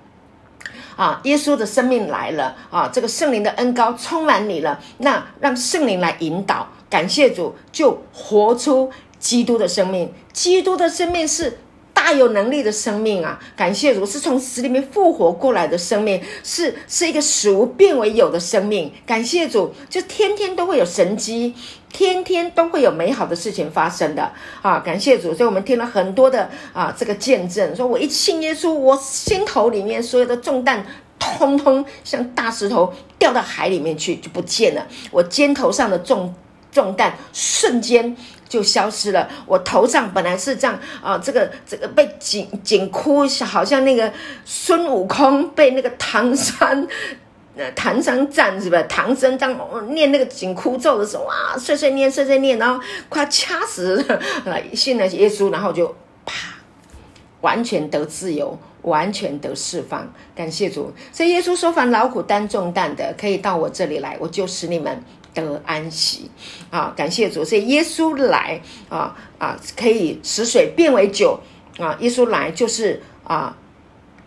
[0.97, 10.13] 啊，耶稣的生命来了啊，这个圣灵的恩高充满你了，那让圣灵来引导，感谢主，就活出基督的生命。
[10.33, 11.61] 基督的生命是。
[12.07, 13.37] 大有能力的生命啊！
[13.57, 18.93] 感谢主，是从死里面复活过来的生命，是是一个死无变为有的生命。
[19.05, 21.53] 感谢主，就天天都会有神机，
[21.93, 24.31] 天天都会有美好的事情发生的
[24.63, 24.79] 啊！
[24.79, 30.87] 感谢主，所以我们听了很多的啊这个见证，说我一信耶稣，我心头里面所有的重担。
[31.19, 36.33] 通通像大石头掉到海里面去就不见了，我肩头上的重
[36.71, 38.17] 重担瞬间
[38.49, 39.29] 就消失了。
[39.47, 44.13] 我头上本来是这样啊，这个这个被紧紧箍，好像那个
[44.45, 46.87] 孙悟空被那个唐三
[47.57, 48.83] 呃唐三藏是吧？
[48.89, 49.57] 唐僧当
[49.95, 53.97] 念那个紧箍咒的时候啊，碎碎念碎碎念，然后快掐死
[54.45, 56.55] 了， 信了耶稣，然后就啪，
[57.41, 58.59] 完全得自由。
[58.87, 60.93] 完全得释放，感谢主。
[61.13, 65.03] 所以耶稣说：“凡劳苦担重担的，可以到我这里来，我就使你们
[65.35, 66.31] 得安息。”
[66.71, 67.45] 啊，感谢主。
[67.45, 71.41] 所以耶稣来啊啊，可以使水变为酒
[71.79, 71.97] 啊。
[71.99, 73.57] 耶稣来就是啊，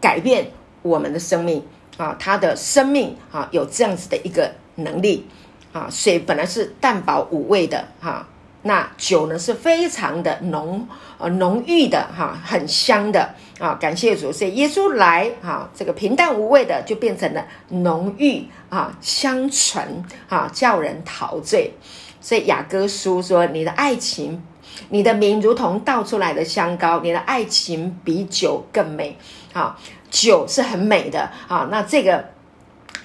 [0.02, 1.64] 改变我们的生命
[1.96, 5.26] 啊，他的生命啊有这样子的一个能力
[5.72, 5.88] 啊。
[5.90, 8.28] 水本来是淡薄无味的哈。
[8.62, 10.86] 那酒呢是非常的浓，
[11.18, 13.76] 呃，浓郁的哈，很香的啊！
[13.76, 21.74] 感谢主，所以耶稣来啊，这个平淡无味的就变成了浓郁啊，香醇啊，叫人陶醉。
[22.20, 24.42] 所以雅各书说：“你的爱情，
[24.90, 29.16] 你的名如同倒出来的香膏，你的爱情比酒更美。”
[29.54, 29.78] 啊，
[30.10, 32.26] 酒是很美的啊，那这个。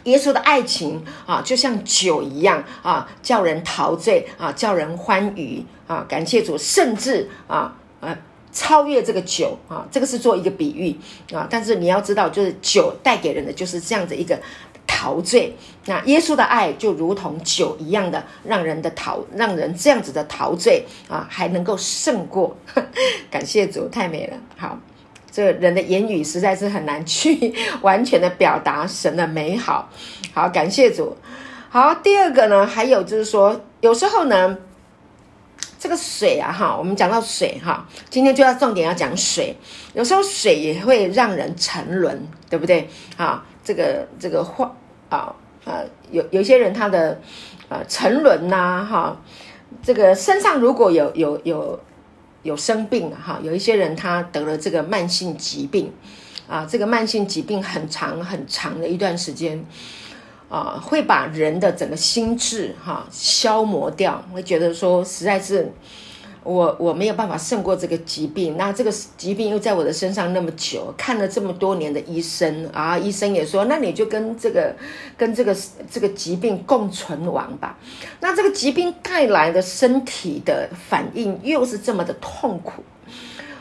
[0.04, 6.04] 耶稣的爱情啊，就像酒一样啊，叫人陶醉啊，叫人欢愉啊。
[6.06, 8.14] 感谢主，甚至啊呃
[8.54, 10.96] 超越这个酒啊，这个是做一个比喻
[11.36, 11.46] 啊。
[11.50, 14.40] 但是你要知道，就是酒带给人的就是这样子一个
[14.86, 15.54] 陶醉。
[15.84, 22.56] 那耶稣的爱就如同酒一样的，让人的陶，让人这样子的陶醉啊，还能够胜过。
[23.30, 24.36] 感谢主，太美了。
[24.56, 24.78] 好。
[25.36, 29.90] 这人的言语实在是很难去完全的表达神的美好。
[30.32, 31.16] 好，感谢主。
[31.70, 34.56] 好，第二个呢，还有就是说，有时候呢，
[35.84, 39.54] 这个水啊，哈，我们讲到水哈，今天就要重点要讲水。
[39.92, 42.88] 有时候水也会让人沉沦，对不对？
[43.18, 44.74] 啊，这个这个话
[45.10, 47.20] 啊啊，有有些人他的
[47.68, 49.20] 呃沉沦呐，哈，
[49.82, 51.78] 这个身上如果有有有。
[52.44, 55.90] 有生病哈，有一些人他得了这个慢性疾病，
[56.46, 59.64] 啊，这个慢性疾病很长很长的一段时间，
[60.48, 65.72] 啊，会把人的整个心智哈消磨掉，会觉得说实在是。
[66.46, 74.76] 我我没有办法胜过这个疾病，那这个疾病又在我的身上那么久，看了这么多年的医生啊，医生也说，那你就跟这个
[75.16, 75.56] 跟这个
[75.90, 77.78] 这个疾病共存亡吧。
[78.20, 82.84] 那这个疾病带来的身体的反应又是这么的痛苦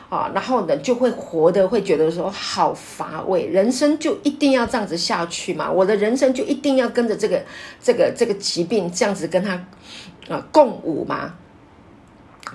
[0.08, 5.70] 啊，然后呢就会活的会觉得说好乏味，人生就一定要这样子下去嘛？
[5.70, 7.44] 我的人生就一定要跟着这个
[7.80, 9.52] 这个这个疾病这样子跟他
[10.28, 11.34] 啊共舞吗？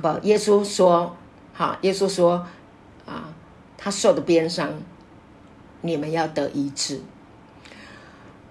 [0.02, 1.18] 不，耶稣说
[1.54, 2.46] ：“哈，耶稣说，
[3.06, 3.34] 啊，
[3.78, 4.70] 他受的鞭伤，
[5.82, 7.02] 你们要得医治。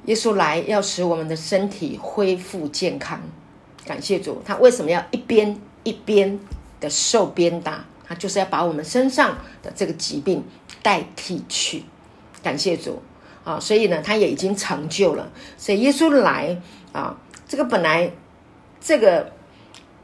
[0.05, 3.21] 耶稣来要使我们的身体恢复健康。
[3.87, 6.39] 感谢主，他为什么要一边一边
[6.81, 7.85] 的受鞭打？
[8.09, 10.43] 他就是要把我们身上的这个疾病
[10.83, 11.85] 代替去。
[12.43, 13.03] 感谢主
[13.45, 13.61] 啊！
[13.61, 15.31] 所以呢，他也已经成就了。
[15.57, 16.61] 所以耶稣来
[16.93, 17.17] 啊，
[17.47, 18.11] 这个本来
[18.81, 19.33] 这个。”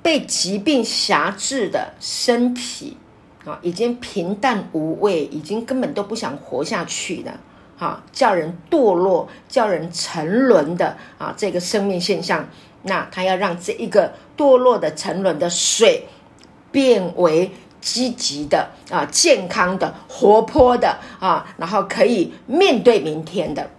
[0.05, 2.95] 被疾病辖制的身体
[3.47, 7.33] 啊，已经平淡无味，已经根本都不想活下去的，
[7.79, 12.47] 啊，叫人堕落、叫人沉沦的啊，这个生命现象，
[12.83, 16.05] 那他要让这一个堕落的、沉沦的水
[16.71, 17.51] 变为
[17.85, 23.71] 积极的啊、健康的、活泼的啊，然后可以面对明天的。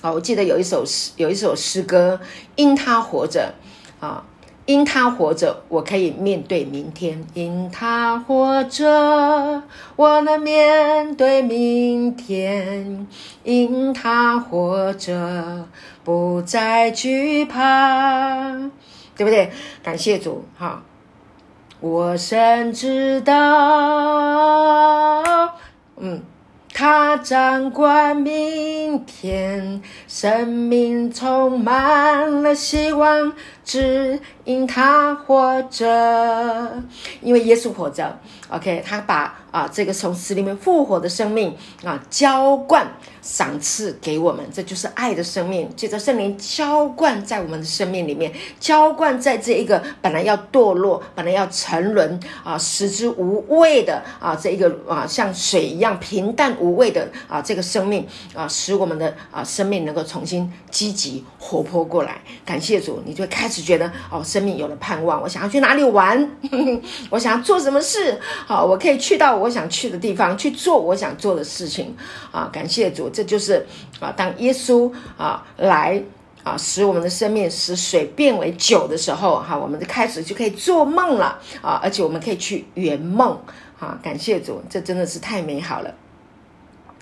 [0.00, 2.20] 啊，我记得有一首诗，有一首诗歌，
[2.54, 3.54] 因他活着
[3.98, 4.24] 啊。
[4.66, 9.62] 因他活着，我可以面对明天；因他活着，
[9.94, 13.06] 我能面对明天；
[13.44, 15.68] 因他活着，
[16.02, 18.50] 不再惧怕，
[19.16, 19.52] 对不对？
[19.84, 20.82] 感谢主，哈！
[21.88, 23.32] 我深知道，
[25.98, 26.22] 嗯。
[26.78, 33.32] 他掌管明天，生命充满了希望，
[33.66, 36.82] 只因他活着，
[37.20, 38.18] 因为耶稣活着。
[38.48, 41.52] OK，他把啊这个从死里面复活的生命
[41.82, 42.86] 啊浇灌
[43.20, 45.68] 赏赐给我们，这就是爱的生命。
[45.74, 62.20] 借着圣灵浇灌在我们的生命里面，浇灌在这一个本来要堕落、本来要沉沦啊、食之无味的啊这一个啊像水一样平淡无味的啊这个生命啊，使我们的啊生命能够重新积极活泼过来。
[62.44, 65.20] 感谢主，你就开始觉得哦，生命有了盼望。
[65.22, 66.30] 我想要去哪里玩？
[67.10, 68.18] 我想要做什么事？
[68.46, 71.96] 好，我可以去到我想去的地方去做我想做的事情
[72.30, 72.48] 啊！
[72.52, 73.66] 感谢主，这就是
[74.00, 76.02] 啊，当耶稣啊来
[76.42, 81.80] 啊，使我们的生命使水变为酒的时候，哈，我们就开始就可以做梦了啊！
[81.82, 83.38] 而且我们可以去圆梦
[83.78, 83.98] 啊！
[84.02, 85.92] 感谢主，这真的是太美好了。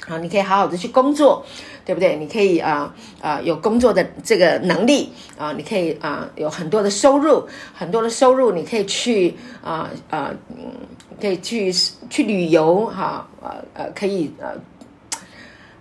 [0.06, 1.44] 好，你可以好好的去工作，
[1.84, 2.16] 对不对？
[2.16, 10.72] 你可以啊啊有工作的这个能力啊，你可以啊有很多的收入，很多的收入，你可以去啊啊嗯，
[11.18, 11.72] 可以去
[12.10, 14.54] 去旅游哈，呃呃，可以呃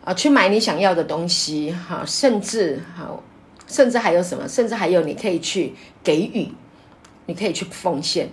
[0.05, 3.21] 啊去买你想要的东西哈，甚至好，
[3.67, 4.47] 甚至还有什么？
[4.47, 6.49] 甚至还有你可以去给予，
[7.25, 8.29] 你可以去奉献，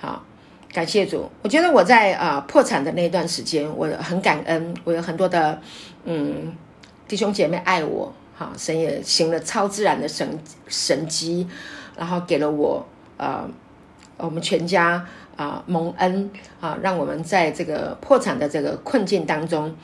[0.00, 0.24] 好。
[0.72, 5.60] 感谢主，我觉得我在啊破产的那段时间，我很感恩，我有很多的
[6.04, 6.56] 嗯
[7.06, 10.26] 弟兄姐妹爱我，哈，神也行了超自然的神
[10.68, 11.46] 神迹，
[11.94, 12.82] 然后给了我
[13.18, 13.46] 呃
[14.16, 15.06] 我们全家
[15.36, 19.76] 啊蒙恩啊，让我们在这个破产的这个困境当中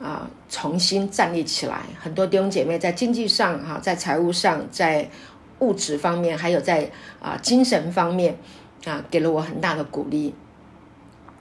[0.00, 1.80] 啊重新站立起来。
[1.98, 5.10] 很多弟兄姐妹在经济上哈，在财务上，在
[5.58, 6.88] 物质方面，还有在
[7.20, 8.38] 啊精神方面。
[8.86, 10.34] 啊，给了我很大的鼓励。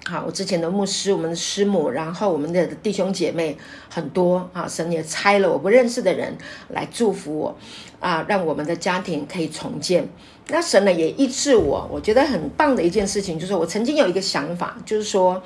[0.08, 3.58] 好，我之前的牧师，我们的师母，然后我们的弟兄姐妹
[3.89, 6.38] 很多啊，神也差了我不认识的人
[6.70, 7.58] 来祝福我
[8.00, 10.08] 啊，让我们的家庭可以重建。
[10.50, 15.41] 那神呢也医治我，我觉得很棒的一件事情，就是我曾经有一个想法，就是说，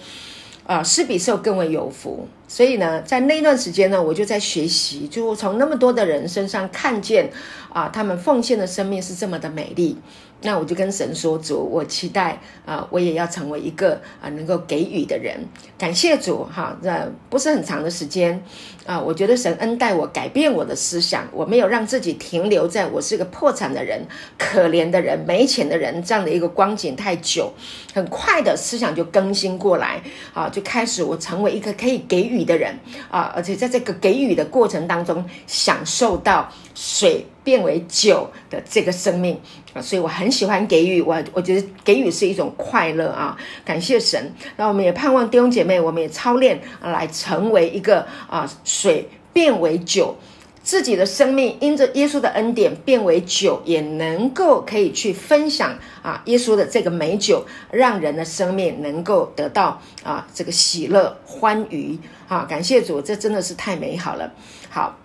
[0.66, 2.28] 啊，施比受更为有福。
[2.50, 7.32] 所以呢，在那段时间呢，我就在学习，就从那么多的人身上看见
[7.72, 9.96] 啊，他们奉献的生命是这么的美丽。
[10.42, 15.38] 那我就跟神说：“主，我期待啊，我也要成为一个啊能够给予的人。
[15.78, 16.90] 感谢主，哈，这
[17.30, 18.42] 不是很长的时间
[18.86, 18.98] 啊。
[18.98, 24.02] 我觉得神恩待我，改变我的思想，我没有让自己停留在我是个破产的人、
[24.38, 27.52] 可怜的人、没钱的人这样的一个光景太久。
[27.94, 30.02] 很快的思想就更新过来
[30.34, 32.74] 啊，就开始我成为一个可以给予的人
[33.12, 39.36] 啊，而且在这个给予的过程当中，享受到水。”变为酒的这个生命
[39.74, 43.36] 啊，所以我很喜欢给予我，我觉得给予是一种快乐啊，
[43.66, 44.32] 感谢神。
[44.56, 50.16] 那我们也盼望弟兄姐妹，我们也操练来成为一个啊，水变为酒，
[50.62, 61.98] 自己的生命因着耶稣的恩典变为酒，也能够可以去分享啊，耶稣的这个美酒，让人的生命能够得到啊这个喜乐欢愉
[62.28, 64.32] 啊，感谢主，这真的是太美好了。
[64.70, 64.96] 好，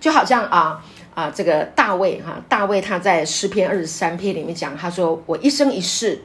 [0.00, 0.84] 就好像啊。
[1.16, 6.22] 啊，这个大卫哈，大卫他在诗篇二十三篇里面讲，他说：“我一生一世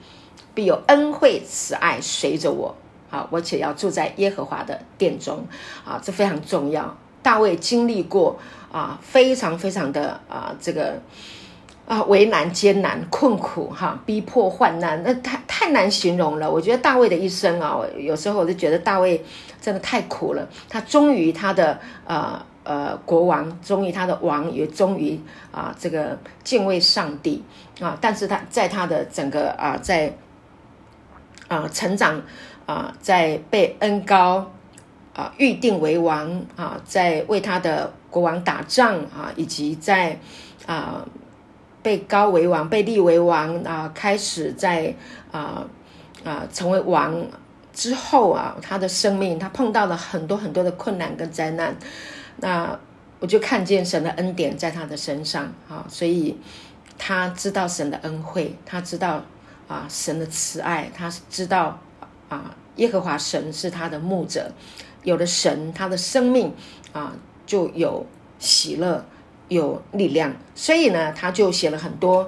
[0.54, 2.76] 必有恩惠慈爱随着我，
[3.10, 5.48] 啊，我且要住在耶和华的殿中。”
[5.88, 6.98] 啊，这非常重要。
[7.24, 8.38] 大卫经历过
[8.70, 11.00] 啊，非常非常的啊，这个
[11.88, 16.52] 啊为难、艰难、困苦哈，逼迫、患难，那太太难形容了。
[16.52, 19.24] 我觉得大卫的一生啊，有时候我就觉得大卫
[19.62, 20.46] 真的太苦了。
[20.68, 22.46] 他终于他的呃。
[22.64, 25.20] 呃，国王忠于他的王，也忠于
[25.52, 27.44] 啊，这个敬畏上帝
[27.80, 27.98] 啊。
[28.00, 30.16] 但是他在他的整个啊，在
[31.48, 32.22] 啊成长
[32.68, 34.52] 啊，在被恩高
[35.16, 40.20] 啊预定为王啊，在为他的国王打仗啊，以及在
[40.68, 41.04] 啊
[41.82, 44.94] 被高为王、被立为王啊，开始在
[45.32, 45.66] 啊
[46.24, 47.26] 啊成为王
[47.74, 51.76] 之后啊，他的生命他碰到了很多很多的困难跟灾难。
[52.38, 52.80] 那
[53.20, 56.36] 我就看见神的恩典在他的身上啊，所以
[56.98, 59.24] 他知道神的恩惠，他知道
[59.68, 61.80] 啊神的慈爱，他知道
[62.30, 64.52] 啊耶和华神是他的牧者，
[65.04, 66.52] 有了神，他的生命
[66.94, 67.14] 啊
[67.46, 68.04] 就有
[68.40, 69.06] 喜乐，
[69.50, 72.28] 有力量，所以呢，他就写了很多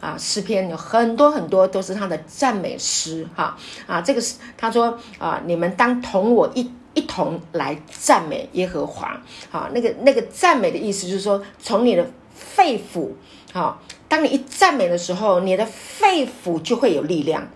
[0.00, 3.54] 啊诗篇，有很多很多都是他的赞美诗哈
[3.86, 6.72] 啊，这个是他说啊，你们当同我一。
[6.94, 9.20] 一同来赞美耶和华，
[9.50, 13.10] 好，那个那个赞美的意思就是说，从你的肺腑，
[13.52, 17.48] 好，当你一赞美的时候，你的肺腑就会有力量，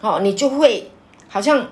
[0.00, 0.90] 哦，你就会
[1.28, 1.68] 好像，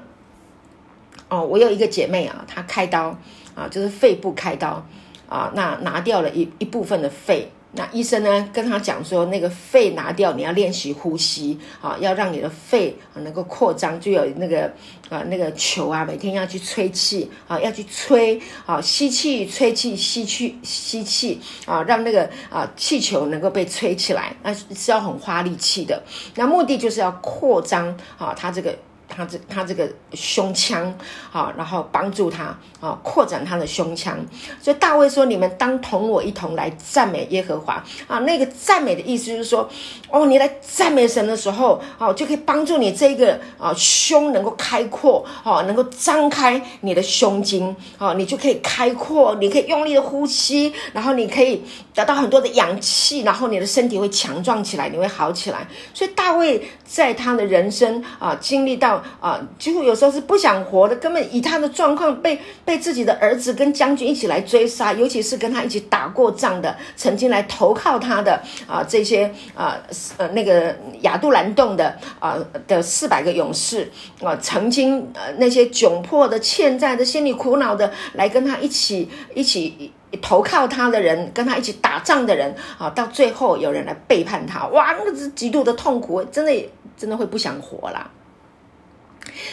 [1.28, 3.16] 哦，我有一个姐妹啊，她开刀
[3.54, 4.86] 啊，就是肺部开刀
[5.28, 7.50] 啊，那拿掉了一一部分的肺。
[7.72, 14.72] 那医生呢跟他讲说，那个肺拿掉，你要练习呼吸啊，要让你的肺啊能够扩张，就有那个
[15.10, 26.02] 啊那个球啊，每天要去吹气啊，要去吹啊，吸气吹气，吸气吸气啊，让那个啊气球能够被吹起来，那是要很花力气的。
[26.36, 28.74] 那目的就是要扩张啊，它这个。
[29.08, 30.94] 他这他这个胸腔
[31.32, 34.16] 啊，然后帮助他啊扩展他的胸腔。
[34.62, 39.68] 所以大卫说：“你们当同我一同来赞美耶和华啊！”那个赞美的意思就是说，
[40.10, 55.66] 哦，你来赞美神的时候啊，就可以帮助你这个啊胸能够开阔啊，能够张开你的胸襟啊，你就可以开阔，你可以用力的呼吸，然后你可以得到很多的氧气，然后你的身体会强壮起来，你会好起来。
[55.94, 59.02] 所以大卫在他的人生啊经历到。
[59.20, 69.76] 啊，几乎有时候是不想活的，根本以他的状况被被自己的儿子跟将军一起来追杀，尤其是跟他一起打过仗的，曾经来投靠他的啊这些啊
[70.16, 73.90] 呃那个亚杜兰洞的啊的四百个勇士
[74.22, 79.92] 啊，曾经呃那些窘迫的、欠债的、心里苦恼的，来跟他一起一起
[80.22, 86.52] 投靠他的人，跟他一起打仗的人啊，到最后有人来背叛他，哇，那个是极度的痛苦，真的
[86.96, 88.10] 真的会不想活了。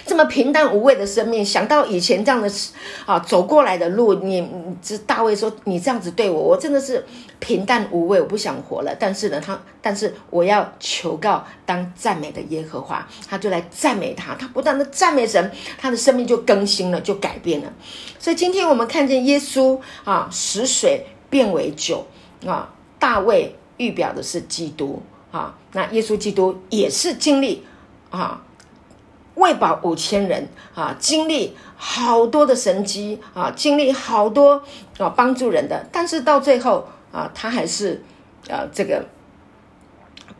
[0.05, 2.49] 这么平淡无味的生命，想到以前这样的
[3.05, 4.47] 啊走过来的路，你
[4.82, 7.05] 这大卫说你这样子对我，我真的是
[7.39, 8.95] 平淡无味，我不想活了。
[8.99, 17.73] 但是呢，他但是我要求告当赞美的耶和华，他就来赞美他，他不断的赞美神，他的生命就更新了，就改变了。
[18.19, 22.05] 所以今天我们看见耶稣啊使水变为酒
[22.45, 25.01] 啊，大卫预表的是基督
[25.32, 27.63] 啊，那耶稣基督也是经历
[28.09, 28.41] 啊。
[29.36, 34.63] 喂饱五千人啊，经历好多的神迹啊，经历好多
[34.97, 38.01] 啊帮助人的，但是到最后啊，他还是
[38.49, 39.05] 啊这个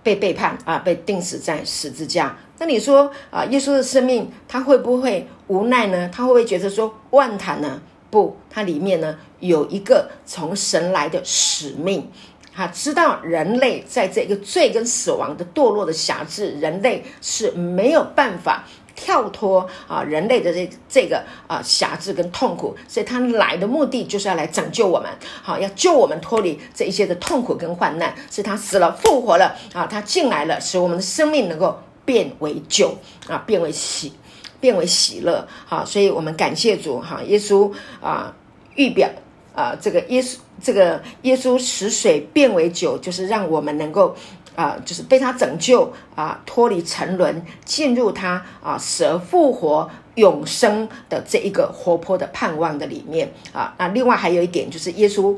[0.02, 2.38] 被背叛啊，被钉死在十字架。
[2.58, 6.10] 那你说啊，耶稣的生命他会不会无奈呢？
[6.14, 7.82] 他会不会觉得说万谈呢？
[8.10, 12.10] 不，他里面呢有一个从神来的使命。
[12.58, 18.64] 他知道人类在这个罪跟死亡的堕落的辖制，人类是没有办法。
[18.96, 25.10] 跳脱啊，人类的这这个啊辖制跟痛苦，所以他来的目的就是要来拯救我们，
[25.44, 28.16] 好，要救我们脱离这一些的痛苦跟患难。
[28.32, 34.14] 是他死了复活了啊，他进来了，使我们的生命能够变为酒啊，变为喜，
[34.60, 35.46] 变为喜乐。
[35.66, 37.72] 好，所以我们感谢主哈，耶稣
[38.02, 38.34] 啊
[38.76, 39.10] 预表
[39.54, 44.16] 啊，这个耶稣这个耶稣使水变为酒，就是让我们能够。
[44.56, 53.76] 啊，就是被他拯救啊，脱离沉沦，进入他啊死而复活、永生的这一个活泼的盼望的里面啊。
[53.78, 55.38] 那另外还有一点就是耶稣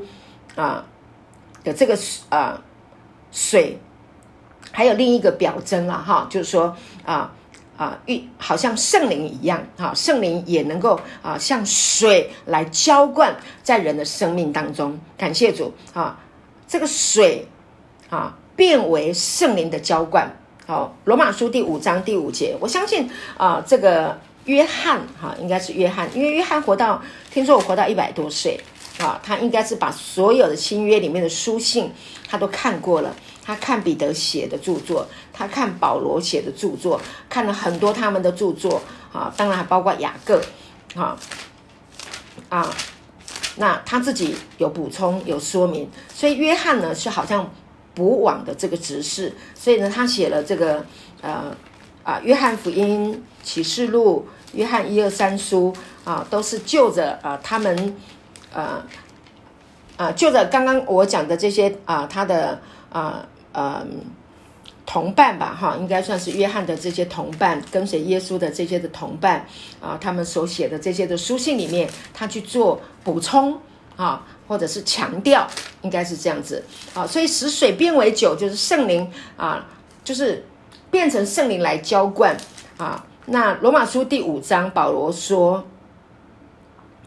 [0.54, 0.84] 啊
[1.64, 1.98] 的这个
[2.28, 2.62] 啊
[3.32, 3.78] 水，
[4.70, 7.32] 还有另一个表征了哈，就是说啊
[7.76, 14.96] 啊，遇好像圣灵一样哈，圣灵也能够啊像水来浇灌在人的生命当中。
[15.16, 16.20] 感谢主啊，
[16.68, 17.48] 这个水
[18.10, 18.36] 啊。
[18.58, 20.28] 变为圣灵的浇灌。
[20.66, 27.00] 好，罗马书第五章第五节，我相信啊，这个约翰哈，应该是约翰，因为约翰活到，
[27.30, 28.58] 听说我活到一百多岁
[28.98, 31.92] 啊，他应该是把所有的新约里面的书信
[32.28, 38.82] 他都看过了，他看彼得写的著作，他看保罗写的著作，看了很多他们的著作
[39.12, 40.42] 啊，当然还包括雅各
[40.96, 41.16] 啊
[42.48, 42.68] 啊，
[43.54, 47.48] 那他自己有补充有说明，所以约翰呢是好像。
[47.98, 50.86] 补网的这个执事，所以呢，他写了这个
[51.20, 51.52] 呃
[52.04, 55.74] 啊，约翰福音、启示录、约翰一二三书
[56.04, 57.96] 啊，都是就着啊他们
[58.54, 58.80] 呃
[59.96, 63.84] 啊就着刚刚我讲的这些啊他的啊呃
[64.86, 69.44] 同伴吧哈，应该算是约翰的这些同伴，跟随耶稣的这些的同伴
[69.82, 73.60] 啊，他们所写的这些的书信里面，他去做补充
[73.98, 74.26] 啊。
[74.48, 75.46] 或者是强调，
[75.82, 79.68] 应该是这样子啊，所以使水变为酒，就是圣灵啊，
[80.02, 80.42] 就是
[80.90, 82.34] 变成圣灵来浇灌
[82.78, 83.04] 啊。
[83.26, 85.66] 那罗马书第五章，保罗说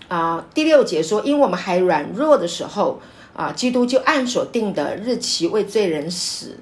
[0.08, 3.02] 啊，第六节说，因为我们还软弱的时候
[3.36, 6.60] 啊，基督就按所定的日期为罪人死，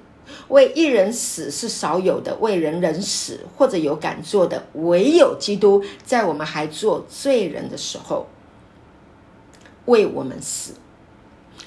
[0.48, 8.26] 为一人死是少有的，为人人死或者有敢做的，唯有基督在我们还做罪人的时候。
[9.90, 10.74] 为我们死，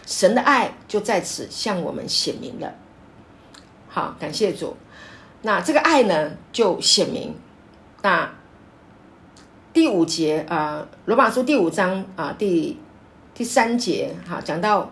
[0.05, 2.73] 神的爱就在此向我们显明了。
[3.87, 4.75] 好，感谢主。
[5.43, 7.35] 那这个爱呢，就显明。
[8.01, 8.33] 那
[9.71, 12.79] 第五节啊，罗马书第五章啊，第
[13.35, 14.89] 第三节哈，讲到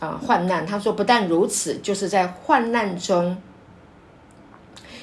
[0.00, 0.66] 啊患难。
[0.66, 3.36] 他说不但如此，就是在患难中。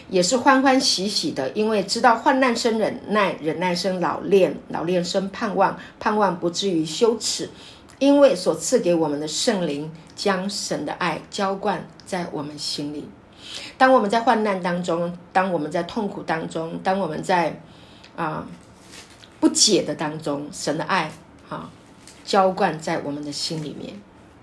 [0.10, 7.50] 也是欢欢喜喜的，因为知道患难生忍耐，忍耐生老练，老练生盼望，盼望不至于羞耻。
[8.00, 13.08] 因为所赐给我们的圣灵，将神的爱浇灌在我们心里。
[13.78, 17.62] 当我们在患难当中，当我们在痛苦当中，当我们在
[18.16, 18.48] 啊
[19.40, 21.12] 不解的当中，神的爱
[21.50, 21.70] 啊
[22.24, 23.94] 浇灌在我们的心里面。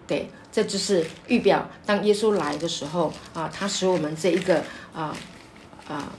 [0.06, 4.62] 对，这就是预表，当耶稣来的时候啊，他使我们这一个
[4.94, 5.16] 啊。
[5.88, 6.12] 啊，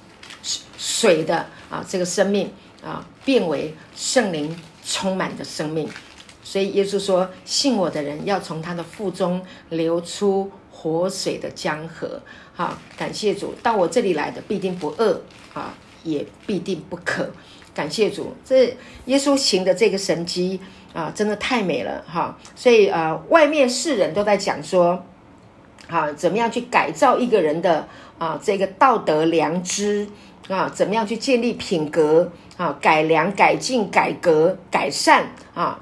[0.78, 2.52] 水的啊，这个生命
[2.84, 5.90] 啊，变为圣灵充满的生命。
[6.44, 12.22] 所以耶稣说：“信我的人，要从他的腹中流出活水的江河。”
[12.56, 15.22] 好，感谢主，到我这里来的必定不饿
[15.54, 17.30] 啊，也必定不渴。
[17.76, 20.62] 感谢主，这耶稣行的这个神迹
[20.94, 22.38] 啊，真的太美了哈。
[22.56, 25.04] 所以呃，外面世人都在讲说，
[25.90, 27.86] 啊，怎么样去改造一个人的。
[28.18, 30.08] 啊，这个道德良知
[30.48, 32.78] 啊，怎么样去建立品格啊？
[32.82, 35.80] 改良、改进、改革、改善啊，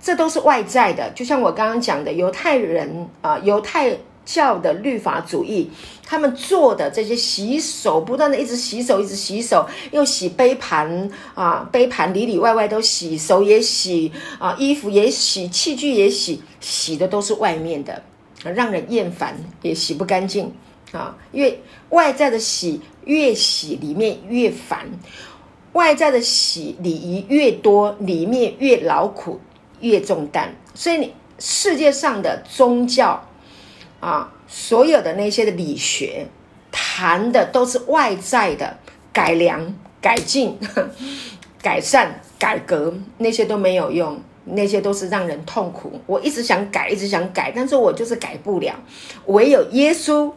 [0.00, 1.10] 这都是外在的。
[1.10, 5.70] 就像我刚刚讲的，犹太人啊，犹太教的律法主义，
[6.06, 18.02] 他们做的这些洗手，不断的一直洗手，一直洗手，又洗杯盘啊，杯盘里里外外都洗，手也洗啊，衣服也洗，器具也洗，洗的都是外面的，
[18.44, 20.52] 让人厌烦，也洗不干净。
[20.92, 21.60] 啊，越
[21.90, 24.86] 外在的喜越喜，里面越烦；
[25.74, 29.38] 外在的喜礼仪越多，里面越劳苦，
[29.80, 30.54] 越重担。
[30.74, 33.22] 所以，你世界上的宗教
[34.00, 36.26] 啊，所有的那些的理学，
[36.72, 38.78] 谈的都是外在的
[39.12, 40.56] 改良、改进、
[41.60, 46.00] 改善、改革，那些都没有用，那些都是让人痛苦。
[46.06, 48.74] 我一直想改，一直想改，但是我就是改不了。
[49.26, 50.32] 唯有耶稣。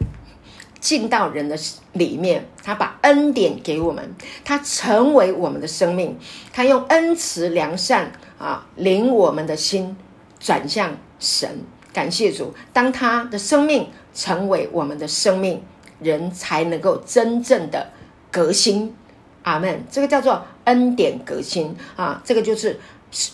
[0.81, 1.57] 进到人的
[1.93, 4.13] 里面，他把恩典给我们，
[4.43, 6.17] 他成为我们的生命，
[6.51, 9.95] 他用恩慈良善啊，领我们的心
[10.39, 11.63] 转向神。
[11.93, 15.61] 感谢主，当他的生命成为我们的生命，
[15.99, 17.91] 人才能够真正的
[18.31, 18.95] 革新。
[19.43, 19.83] 阿门。
[19.89, 22.79] 这个叫做恩典革新啊，这个就是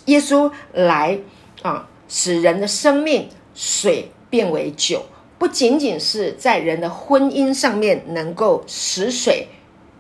[0.05, 1.19] 耶稣来
[1.61, 5.05] 啊，使人的生命水变为酒。
[5.37, 9.47] 不仅仅是在人的婚姻上面能够使水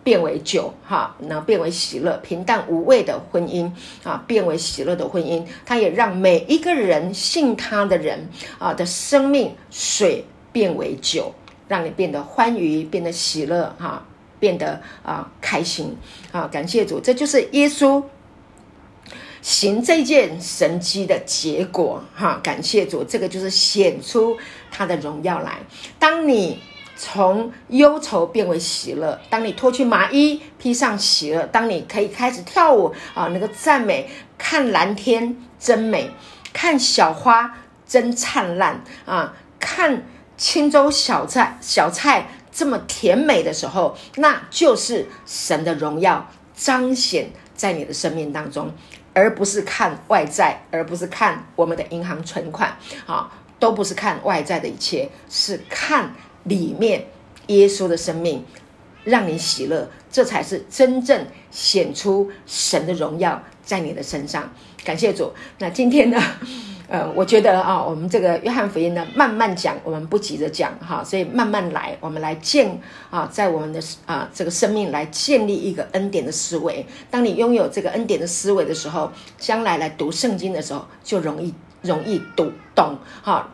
[0.03, 3.69] 变为酒，哈，能变为喜乐、平淡无味的婚姻
[4.03, 11.33] 啊，变为喜乐的婚姻，它也让每一个人信他的人啊的生命水变为酒，
[11.67, 14.05] 让你变得欢愉，变得喜乐，哈，
[14.39, 15.95] 变得啊开心
[16.31, 18.01] 啊，感谢主，这就是耶稣。
[19.39, 24.35] 行这件神迹的结果，哈，感谢主，这个就是显出
[24.71, 25.59] 他的荣耀来。
[25.97, 26.61] 当你
[26.95, 36.09] 从忧愁变为喜乐，当你脱去麻衣披上喜乐，当你可以开始跳舞啊，那个赞美，看蓝天真美，
[36.51, 40.03] 看小花真灿烂啊，看
[40.37, 48.71] 青州小菜小菜这么甜美的时候，那就是神的荣耀彰显在你的生命当中。
[49.13, 53.27] 而不是看外在，而不是看我们的银行存款，啊，
[53.59, 57.05] 都不是看外在的一切，是看里面
[57.47, 58.43] 耶稣的生命，
[59.03, 64.51] 让你喜乐，这才是真正显出神的荣耀在你的身上。
[64.83, 65.31] 感谢主。
[65.59, 66.21] 那今天呢？
[66.89, 72.79] 呃，我觉得啊，我们这个约翰福音呢，慢慢讲，我们不急着讲哈，所以慢慢来，我们来建
[73.09, 76.85] 啊，在我们的啊这个生命来建立一个恩典的思维。
[77.11, 83.47] 当你拥有这个恩典的思维的时候，将来来读圣经的时候，就容易容易读懂哈。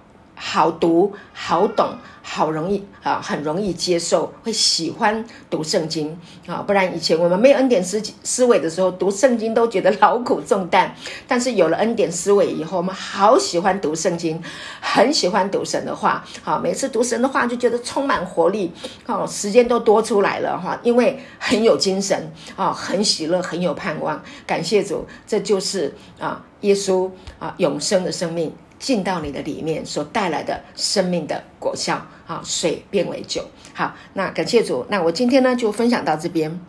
[0.45, 6.55] 好读、好懂、好容易啊，很容易接受，会喜欢读圣经啊。
[6.67, 10.93] 不然以前我们没有恩典思思维的时候，读圣经都觉得劳苦重担。
[11.25, 14.43] 但是有了恩典思维以后，我们好喜欢读圣经，
[14.81, 16.25] 很喜欢读神的话。
[16.43, 18.73] 好，每次读神的话就觉得充满活力，
[19.07, 24.21] 哦，时间都多出来了哈，因为很有精神啊，很喜乐，很有盼望。
[24.45, 28.53] 感谢主，这就是啊，耶稣啊，永生的生命。
[28.84, 33.41] 进到你的里面所带来的生命的果效，好，水变为酒，
[33.73, 36.59] 好，那感谢主，那我今天呢就分享到这边。